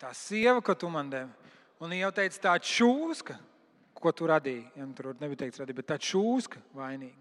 tā 0.00 0.10
sieva, 0.16 0.60
ko 0.64 0.74
tu 0.76 0.90
man 0.92 1.08
devi, 1.12 1.52
un 1.80 1.92
Ieva 1.96 2.12
teica, 2.16 2.40
tā 2.48 2.56
čūska 2.60 3.38
ko 4.04 4.12
tu 4.12 4.28
radīji. 4.28 4.64
Ja, 4.76 4.84
nu, 4.84 4.92
tur 4.96 5.14
nebija 5.16 5.44
teikts, 5.44 5.62
radīja, 5.62 5.80
bet 5.80 5.88
tā 5.88 5.96
čūska 6.00 6.60
vainīga. 6.76 7.20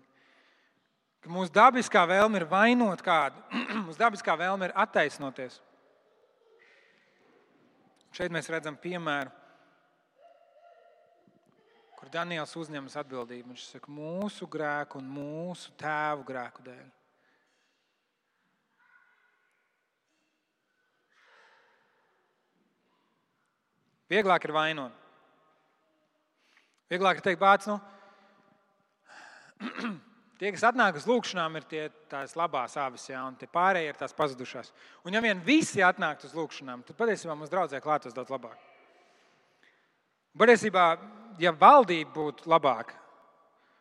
Ka 1.23 1.31
mūsu 1.31 1.53
dabiskā 1.55 2.01
vēlme 2.09 2.41
ir 2.41 2.45
vainot 2.51 3.03
kādu, 3.03 3.39
mūsu 3.85 3.99
dabiskā 3.99 4.35
vēlme 4.39 4.67
ir 4.67 4.75
attaisnoties. 4.83 5.61
Šeit 8.13 8.33
mēs 8.33 8.49
redzam 8.51 8.75
piemēru, 8.77 9.31
kur 11.97 12.11
Daniels 12.13 12.51
uzņemas 12.59 12.97
atbildību. 12.99 13.53
Viņš 13.53 13.69
saka, 13.71 13.89
mūsu 13.89 14.45
grēku 14.51 14.99
un 14.99 15.07
mūsu 15.15 15.71
tēvu 15.79 16.27
grēku 16.27 16.65
dēļ. 16.67 16.83
Vieglāk 24.11 24.43
ir 24.45 24.53
vainot. 24.53 25.02
Vieglāk 26.93 27.17
ir 27.17 27.25
teikt, 27.25 27.41
bāc, 27.41 27.63
nu, 27.65 27.79
tie, 30.37 30.51
kas 30.53 30.65
atnāk 30.67 30.99
uz 30.99 31.07
lūgšanām, 31.09 31.55
ir 31.57 31.65
tie, 31.71 31.87
tās 32.11 32.35
labās 32.37 32.75
avis, 32.77 33.07
ja, 33.09 33.23
un 33.25 33.33
tie 33.39 33.49
pārējie 33.49 33.89
ir 33.89 33.97
tās 33.97 34.13
pazudušās. 34.13 34.69
Un 35.07 35.17
ja 35.17 35.23
vien 35.25 35.41
visi 35.41 35.81
atnāktu 35.81 36.29
uz 36.29 36.37
lūgšanām, 36.37 36.85
tad 36.85 36.99
patiesībā 36.99 37.33
mums 37.33 37.49
draudzē 37.49 37.81
klātos 37.81 38.13
daudz 38.13 38.29
labāk. 38.29 38.61
Patiesībā, 40.37 40.85
ja 41.41 41.57
valdība 41.57 42.13
būtu 42.13 42.53
labāka, 42.53 43.01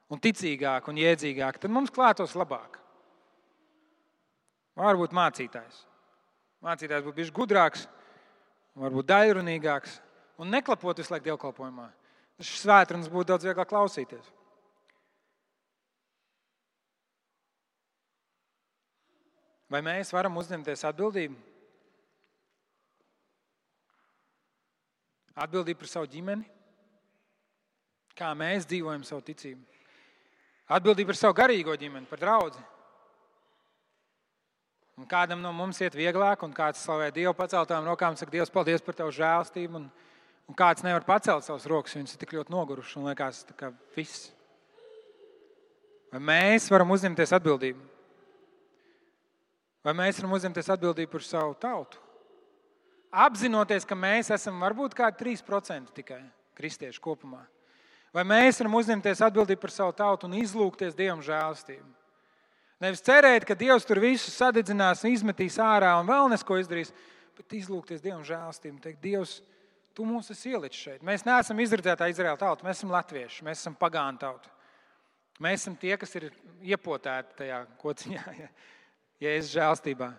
un 0.08 0.20
ticīgāka 0.20 0.88
un 0.88 1.04
jēdzīgāka, 1.04 1.66
tad 1.66 1.72
mums 1.72 1.92
klātos 1.92 2.32
labāk. 2.36 2.80
Varbūt 4.80 5.12
mācītājs. 5.12 5.84
Mācītājs 6.64 7.04
būtu 7.04 7.20
bijis 7.20 7.32
gudrāks, 7.36 7.88
varbūt 8.80 9.12
daļrunīgāks 9.12 10.00
un 10.40 10.48
neklapot 10.52 10.96
visu 10.96 11.12
laiku 11.12 11.28
dievkalpojumā. 11.28 11.92
Šis 12.41 12.62
svētdienas 12.64 13.11
būtu 13.12 13.33
daudz 13.33 13.45
vieglāk 13.47 13.68
klausīties. 13.70 14.30
Vai 19.72 19.80
mēs 19.85 20.12
varam 20.12 20.37
uzņemties 20.37 20.85
atbildību? 20.85 21.37
Atbildību 25.33 25.80
par 25.80 25.89
savu 25.89 26.11
ģimeni, 26.12 26.45
kā 28.18 28.35
mēs 28.37 28.68
dzīvojam 28.68 29.05
savu 29.09 29.24
ticību. 29.24 29.64
Atbildību 30.76 31.09
par 31.09 31.18
savu 31.18 31.37
garīgo 31.39 31.76
ģimeni, 31.80 32.09
par 32.11 32.20
draugu. 32.20 32.61
Un 35.01 35.09
kādam 35.09 35.41
no 35.41 35.55
mums 35.57 35.80
iet 35.80 35.97
vieglāk, 35.97 36.45
un 36.45 36.53
kāds 36.53 36.85
slavē 36.85 37.09
Dievu 37.16 37.33
paceltām 37.35 37.89
rokām, 37.89 38.16
saka, 38.16 38.30
Dievs, 38.35 38.53
paldies 38.53 38.85
par 38.85 38.99
tavu 38.99 39.14
žēlstību. 39.16 39.80
Un, 39.80 39.89
Un 40.51 40.57
kāds 40.59 40.84
nevar 40.84 41.05
pacelt 41.07 41.47
savus 41.47 41.66
rokas, 41.70 41.95
viņas 41.97 42.16
ir 42.16 42.20
tik 42.22 42.34
ļoti 42.36 42.53
nogurušas 42.53 42.99
un 42.99 43.09
liekas, 43.09 43.45
ka 43.57 43.70
viss. 43.97 44.30
Vai 46.12 46.20
mēs 46.20 46.68
varam 46.72 46.90
uzņemties 46.93 47.32
atbildību? 47.38 47.80
Vai 49.82 49.95
mēs 49.99 50.18
varam 50.20 50.34
uzņemties 50.36 50.68
atbildību 50.74 51.14
par 51.14 51.24
savu 51.26 51.55
tautu? 51.62 52.03
Apzinoties, 53.12 53.86
ka 53.88 53.97
mēs 53.99 54.30
esam 54.32 54.61
varbūt 54.62 54.95
kādi 54.97 55.18
3% 55.24 55.93
tikai 55.97 56.20
kristieši 56.57 57.01
kopumā. 57.03 57.43
Vai 58.12 58.24
mēs 58.28 58.61
varam 58.61 58.76
uzņemties 58.76 59.24
atbildību 59.24 59.61
par 59.62 59.72
savu 59.72 59.95
tautu 59.97 60.28
un 60.28 60.36
izlūgties 60.36 60.97
Dievam 60.97 61.24
žēlstību? 61.24 61.88
Nevis 62.82 63.05
cerēt, 63.05 63.47
ka 63.47 63.57
Dievs 63.57 63.86
tur 63.86 64.01
visu 64.03 64.32
sadedzinās, 64.32 65.05
izmetīs 65.07 65.57
ārā 65.62 65.95
un 66.01 66.09
vēl 66.09 66.28
nesko 66.32 66.59
izdarīs, 66.61 66.90
bet 67.38 67.55
izlūgties 67.57 68.03
Dievam 68.05 68.24
žēlstību 68.26 68.82
teikt, 68.82 69.01
Dievs, 69.05 69.36
Tu 69.93 70.05
mūs 70.09 70.30
esi 70.32 70.53
ielicis 70.55 70.80
šeit. 70.86 71.05
Mēs 71.05 71.26
neesam 71.26 71.59
izredzētā 71.61 72.09
Izraēla 72.09 72.40
tauta, 72.40 72.64
mēs 72.64 72.80
esam 72.80 72.93
latvieši, 72.95 73.45
mēs 73.45 73.61
esam 73.61 73.76
pagānu 73.76 74.20
tauta. 74.22 74.53
Mēs 75.43 75.64
esam 75.64 75.76
tie, 75.76 75.95
kas 76.01 76.14
ir 76.16 76.30
iepotēti 76.64 77.36
tajā 77.43 77.59
kociņā, 77.80 78.22
ja, 78.43 78.49
ja 79.24 79.34
es 79.36 79.51
žēlstībā. 79.53 80.12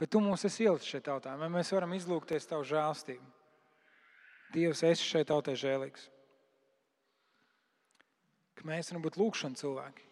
Bet 0.00 0.10
tu 0.10 0.20
mūs 0.20 0.44
esi 0.48 0.66
ielicis 0.66 0.90
šeit 0.90 1.06
tautā, 1.06 1.36
vai 1.38 1.48
mēs 1.52 1.70
varam 1.72 1.94
izlūgties 1.96 2.48
tavu 2.50 2.66
žēlstību? 2.66 3.30
Dievs, 4.54 4.84
esi 4.86 5.06
šeit 5.06 5.30
tautai 5.30 5.56
žēlīgs. 5.58 6.08
Ka 8.58 8.66
mēs 8.68 8.90
varam 8.90 9.04
būt 9.06 9.18
lūkšana 9.18 9.58
cilvēki. 9.58 10.04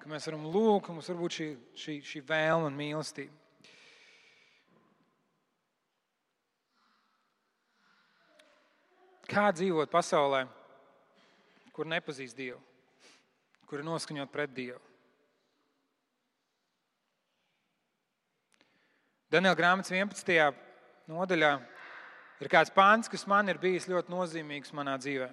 Ka 0.00 0.10
mēs 0.10 0.26
varam 0.28 0.48
lūgt, 0.52 0.86
ka 0.86 0.94
mums 0.94 1.08
var 1.10 1.20
būt 1.20 1.36
šī, 1.38 1.48
šī, 1.80 1.98
šī 2.06 2.22
vēlme 2.28 2.70
un 2.70 2.78
mīlestība. 2.78 3.43
Kā 9.28 9.48
dzīvot 9.56 9.88
pasaulē, 9.88 10.44
kur 11.72 11.88
nepazīst 11.88 12.36
Dievu, 12.36 12.58
kur 13.68 13.80
ir 13.80 13.86
noskaņot 13.86 14.32
pret 14.32 14.52
Dievu? 14.52 14.80
Daniela 19.32 19.56
grāmatas 19.58 19.90
11. 19.90 20.52
nodaļā 21.10 21.54
ir 22.44 22.50
kāds 22.52 22.70
pāns, 22.74 23.08
kas 23.10 23.24
man 23.26 23.48
ir 23.50 23.58
bijis 23.58 23.88
ļoti 23.90 24.12
nozīmīgs 24.12 24.74
manā 24.76 24.98
dzīvē. 25.00 25.30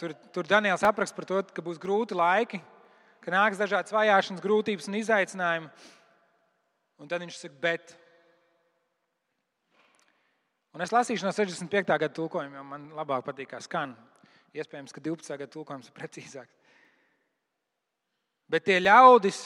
Tur, 0.00 0.12
tur 0.32 0.48
Daniels 0.48 0.82
apraksta 0.84 1.16
par 1.16 1.28
to, 1.28 1.42
ka 1.54 1.62
būs 1.64 1.78
grūti 1.80 2.16
laiki, 2.16 2.58
ka 3.24 3.32
nāks 3.32 3.60
dažādas 3.60 3.94
vajāšanas, 3.94 4.42
grūtības 4.44 4.90
un 4.90 4.98
izaicinājumi. 4.98 5.70
Un 7.00 7.08
tad 7.12 7.22
viņš 7.22 7.38
saka, 7.38 7.56
bet 7.62 7.94
Un 10.76 10.84
es 10.84 10.92
lasīšu 10.92 11.24
no 11.24 11.30
65. 11.32 11.88
gada 11.88 12.12
tulkojuma, 12.12 12.58
jo 12.58 12.62
man 12.68 12.82
labāk 12.92 13.22
patīk, 13.24 13.48
kā 13.54 13.62
skan. 13.64 13.94
Iespējams, 14.52 14.92
ka 14.92 15.00
12. 15.00 15.38
gada 15.40 15.48
tulkojums 15.48 15.86
ir 15.88 15.94
precīzāks. 15.96 16.52
Bet 18.52 18.66
tie 18.68 18.76
ļaudis, 18.82 19.38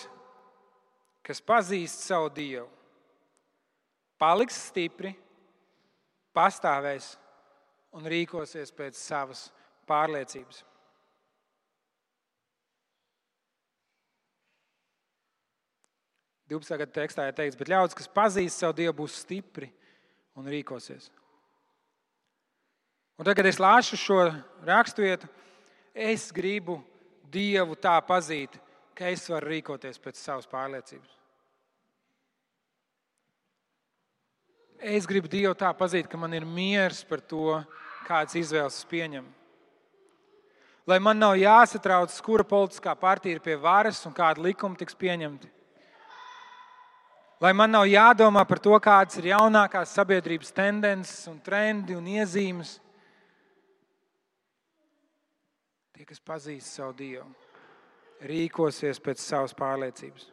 kas 1.22 1.38
pazīst 1.46 2.02
savu 2.02 2.32
Dievu, 2.34 2.66
paliks 4.18 4.58
stipri, 4.72 5.12
pastāvēs 6.34 7.12
un 7.94 8.10
rīkosies 8.10 8.74
pēc 8.74 8.98
savas 8.98 9.46
pārliecības. 9.86 10.64
Divpusējā 16.50 16.82
gada 16.82 16.98
tekstā 16.98 17.30
ir 17.30 17.38
teikts, 17.38 17.62
bet 17.62 17.70
ļaudis, 17.70 18.00
kas 18.02 18.10
pazīst 18.18 18.58
savu 18.66 18.80
Dievu, 18.82 18.98
būs 19.04 19.22
stipri 19.22 19.70
un 20.34 20.50
rīkosies. 20.50 21.12
Un 23.20 23.26
tad, 23.26 23.36
kad 23.36 23.44
es 23.44 23.58
lasu 23.60 23.98
šo 24.00 24.30
raksturvietu, 24.64 25.28
es 25.92 26.30
gribu 26.32 26.78
Dievu 27.28 27.76
tā 27.76 27.98
pazīt, 28.00 28.54
ka 28.96 29.10
es 29.12 29.26
varu 29.28 29.50
rīkoties 29.52 30.00
pēc 30.00 30.16
savas 30.16 30.48
pārliecības. 30.48 31.12
Es 34.80 35.04
gribu 35.04 35.28
Dievu 35.28 35.52
tā 35.52 35.68
pazīt, 35.76 36.08
ka 36.08 36.16
man 36.16 36.32
ir 36.32 36.48
miers 36.48 37.04
par 37.04 37.20
to, 37.20 37.60
kādas 38.08 38.40
izvēles 38.40 38.80
es 38.80 38.88
pieņemu. 38.88 39.28
Lai 40.88 40.96
man 41.04 41.20
nav 41.20 41.36
jāsatrauc, 41.36 42.16
kura 42.24 42.48
politiskā 42.56 42.96
partija 42.96 43.36
ir 43.36 43.44
pie 43.44 43.60
varas 43.60 44.00
un 44.08 44.16
kāda 44.16 44.40
likuma 44.48 44.80
tiks 44.80 44.96
pieņemti. 44.96 45.58
Lai 47.44 47.52
man 47.52 47.76
nav 47.76 47.84
jādomā 47.84 48.48
par 48.48 48.64
to, 48.64 48.72
kādas 48.80 49.20
ir 49.20 49.34
jaunākās 49.36 49.92
sabiedrības 49.92 50.56
tendences, 50.56 51.26
un 51.28 51.36
trendi 51.44 52.00
un 52.00 52.08
iezīmes. 52.08 52.80
Tie, 56.00 56.06
kas 56.08 56.22
pazīst 56.24 56.78
savu 56.78 56.94
Dievu, 56.96 57.26
rīkosies 58.24 58.96
pēc 59.04 59.20
savas 59.20 59.52
pārliecības. 59.52 60.30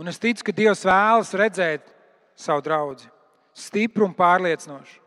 Un 0.00 0.08
es 0.08 0.16
ticu, 0.16 0.46
ka 0.46 0.54
Dievs 0.56 0.86
vēlas 0.88 1.34
redzēt 1.36 1.90
savu 2.32 2.62
draugu 2.64 3.10
stipru 3.52 4.06
un 4.08 4.14
pārliecinošu. 4.16 5.02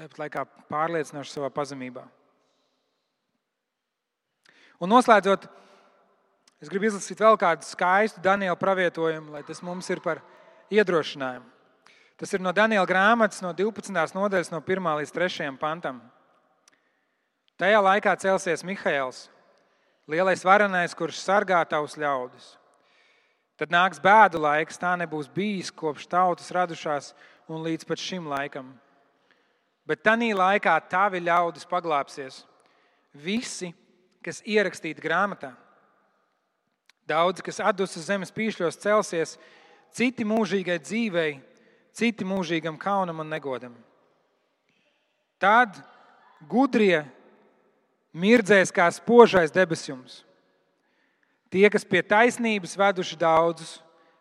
Tāpat 0.00 0.18
laikā 0.24 0.42
pārliecinoši 0.66 1.30
savā 1.30 1.52
pazemībā. 1.54 2.02
Un 4.82 4.90
noslēdzot, 4.90 5.46
es 6.58 6.74
gribu 6.74 6.90
izlasīt 6.90 7.22
vēl 7.22 7.38
kādu 7.38 7.70
skaistu 7.70 8.26
Daniela 8.26 8.58
pravietojumu, 8.58 9.36
lai 9.36 9.44
tas 9.46 9.62
mums 9.62 9.94
ir 9.94 10.02
par 10.02 10.24
iedrošinājumu. 10.74 11.46
Tas 12.18 12.32
ir 12.34 12.42
no 12.42 12.50
Daniela 12.50 12.86
grāmatas, 12.86 13.38
no 13.44 13.52
12. 13.54 13.94
nodaļas, 13.94 14.50
no 14.50 14.58
1 14.58 14.88
līdz 15.00 15.12
3 15.14 15.52
pantam. 15.60 16.00
Tajā 17.58 17.78
laikā 17.82 18.14
celsies 18.18 18.64
Mihails, 18.66 19.28
lielais 20.10 20.42
varenais, 20.46 20.94
kurš 20.98 21.20
sargā 21.22 21.60
tavus 21.66 21.94
ļaudis. 21.98 22.56
Tad 23.58 23.70
nāks 23.74 24.02
bēdu 24.02 24.38
laiks, 24.42 24.78
tā 24.78 24.92
nebūs 24.98 25.30
bijis 25.30 25.70
kopš 25.74 26.06
tautas 26.10 26.50
radušās 26.54 27.12
un 27.50 27.62
līdz 27.66 27.86
pat 27.86 28.02
šim 28.02 28.26
laikam. 28.30 28.70
Bet 29.86 30.02
tajā 30.06 30.34
laikā 30.34 30.74
tavi 30.90 31.22
ļaudis 31.22 31.66
paglāpsies. 31.70 32.44
Visi, 33.14 33.72
kas 34.22 34.42
ierakstīti 34.46 35.02
grāmatā, 35.02 35.54
daudzi, 37.08 37.42
kas 37.46 37.62
atdus 37.62 37.96
uz 37.96 38.06
zemes 38.10 38.34
pīšļos, 38.34 38.78
celsies, 38.82 39.38
citi 39.94 40.26
mūžīgai 40.28 40.78
dzīvei, 40.82 41.38
citi 41.98 42.26
mūžīgam 42.26 42.78
kaunam 42.78 43.24
un 43.24 43.30
negodam. 43.30 43.74
Tad 45.42 45.80
gudrie 46.50 47.02
mirdzēs 48.14 48.72
kā 48.74 48.86
spožais 48.94 49.52
debesjums. 49.54 50.22
Tie, 51.48 51.64
kas 51.72 51.86
pie 51.88 52.02
taisnības 52.04 52.76
veduši 52.76 53.18
daudzus, 53.18 53.78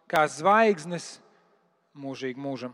kā 0.08 0.24
zvaigznes 0.32 1.18
mūžīgi 1.98 2.40
mūžam. 2.40 2.74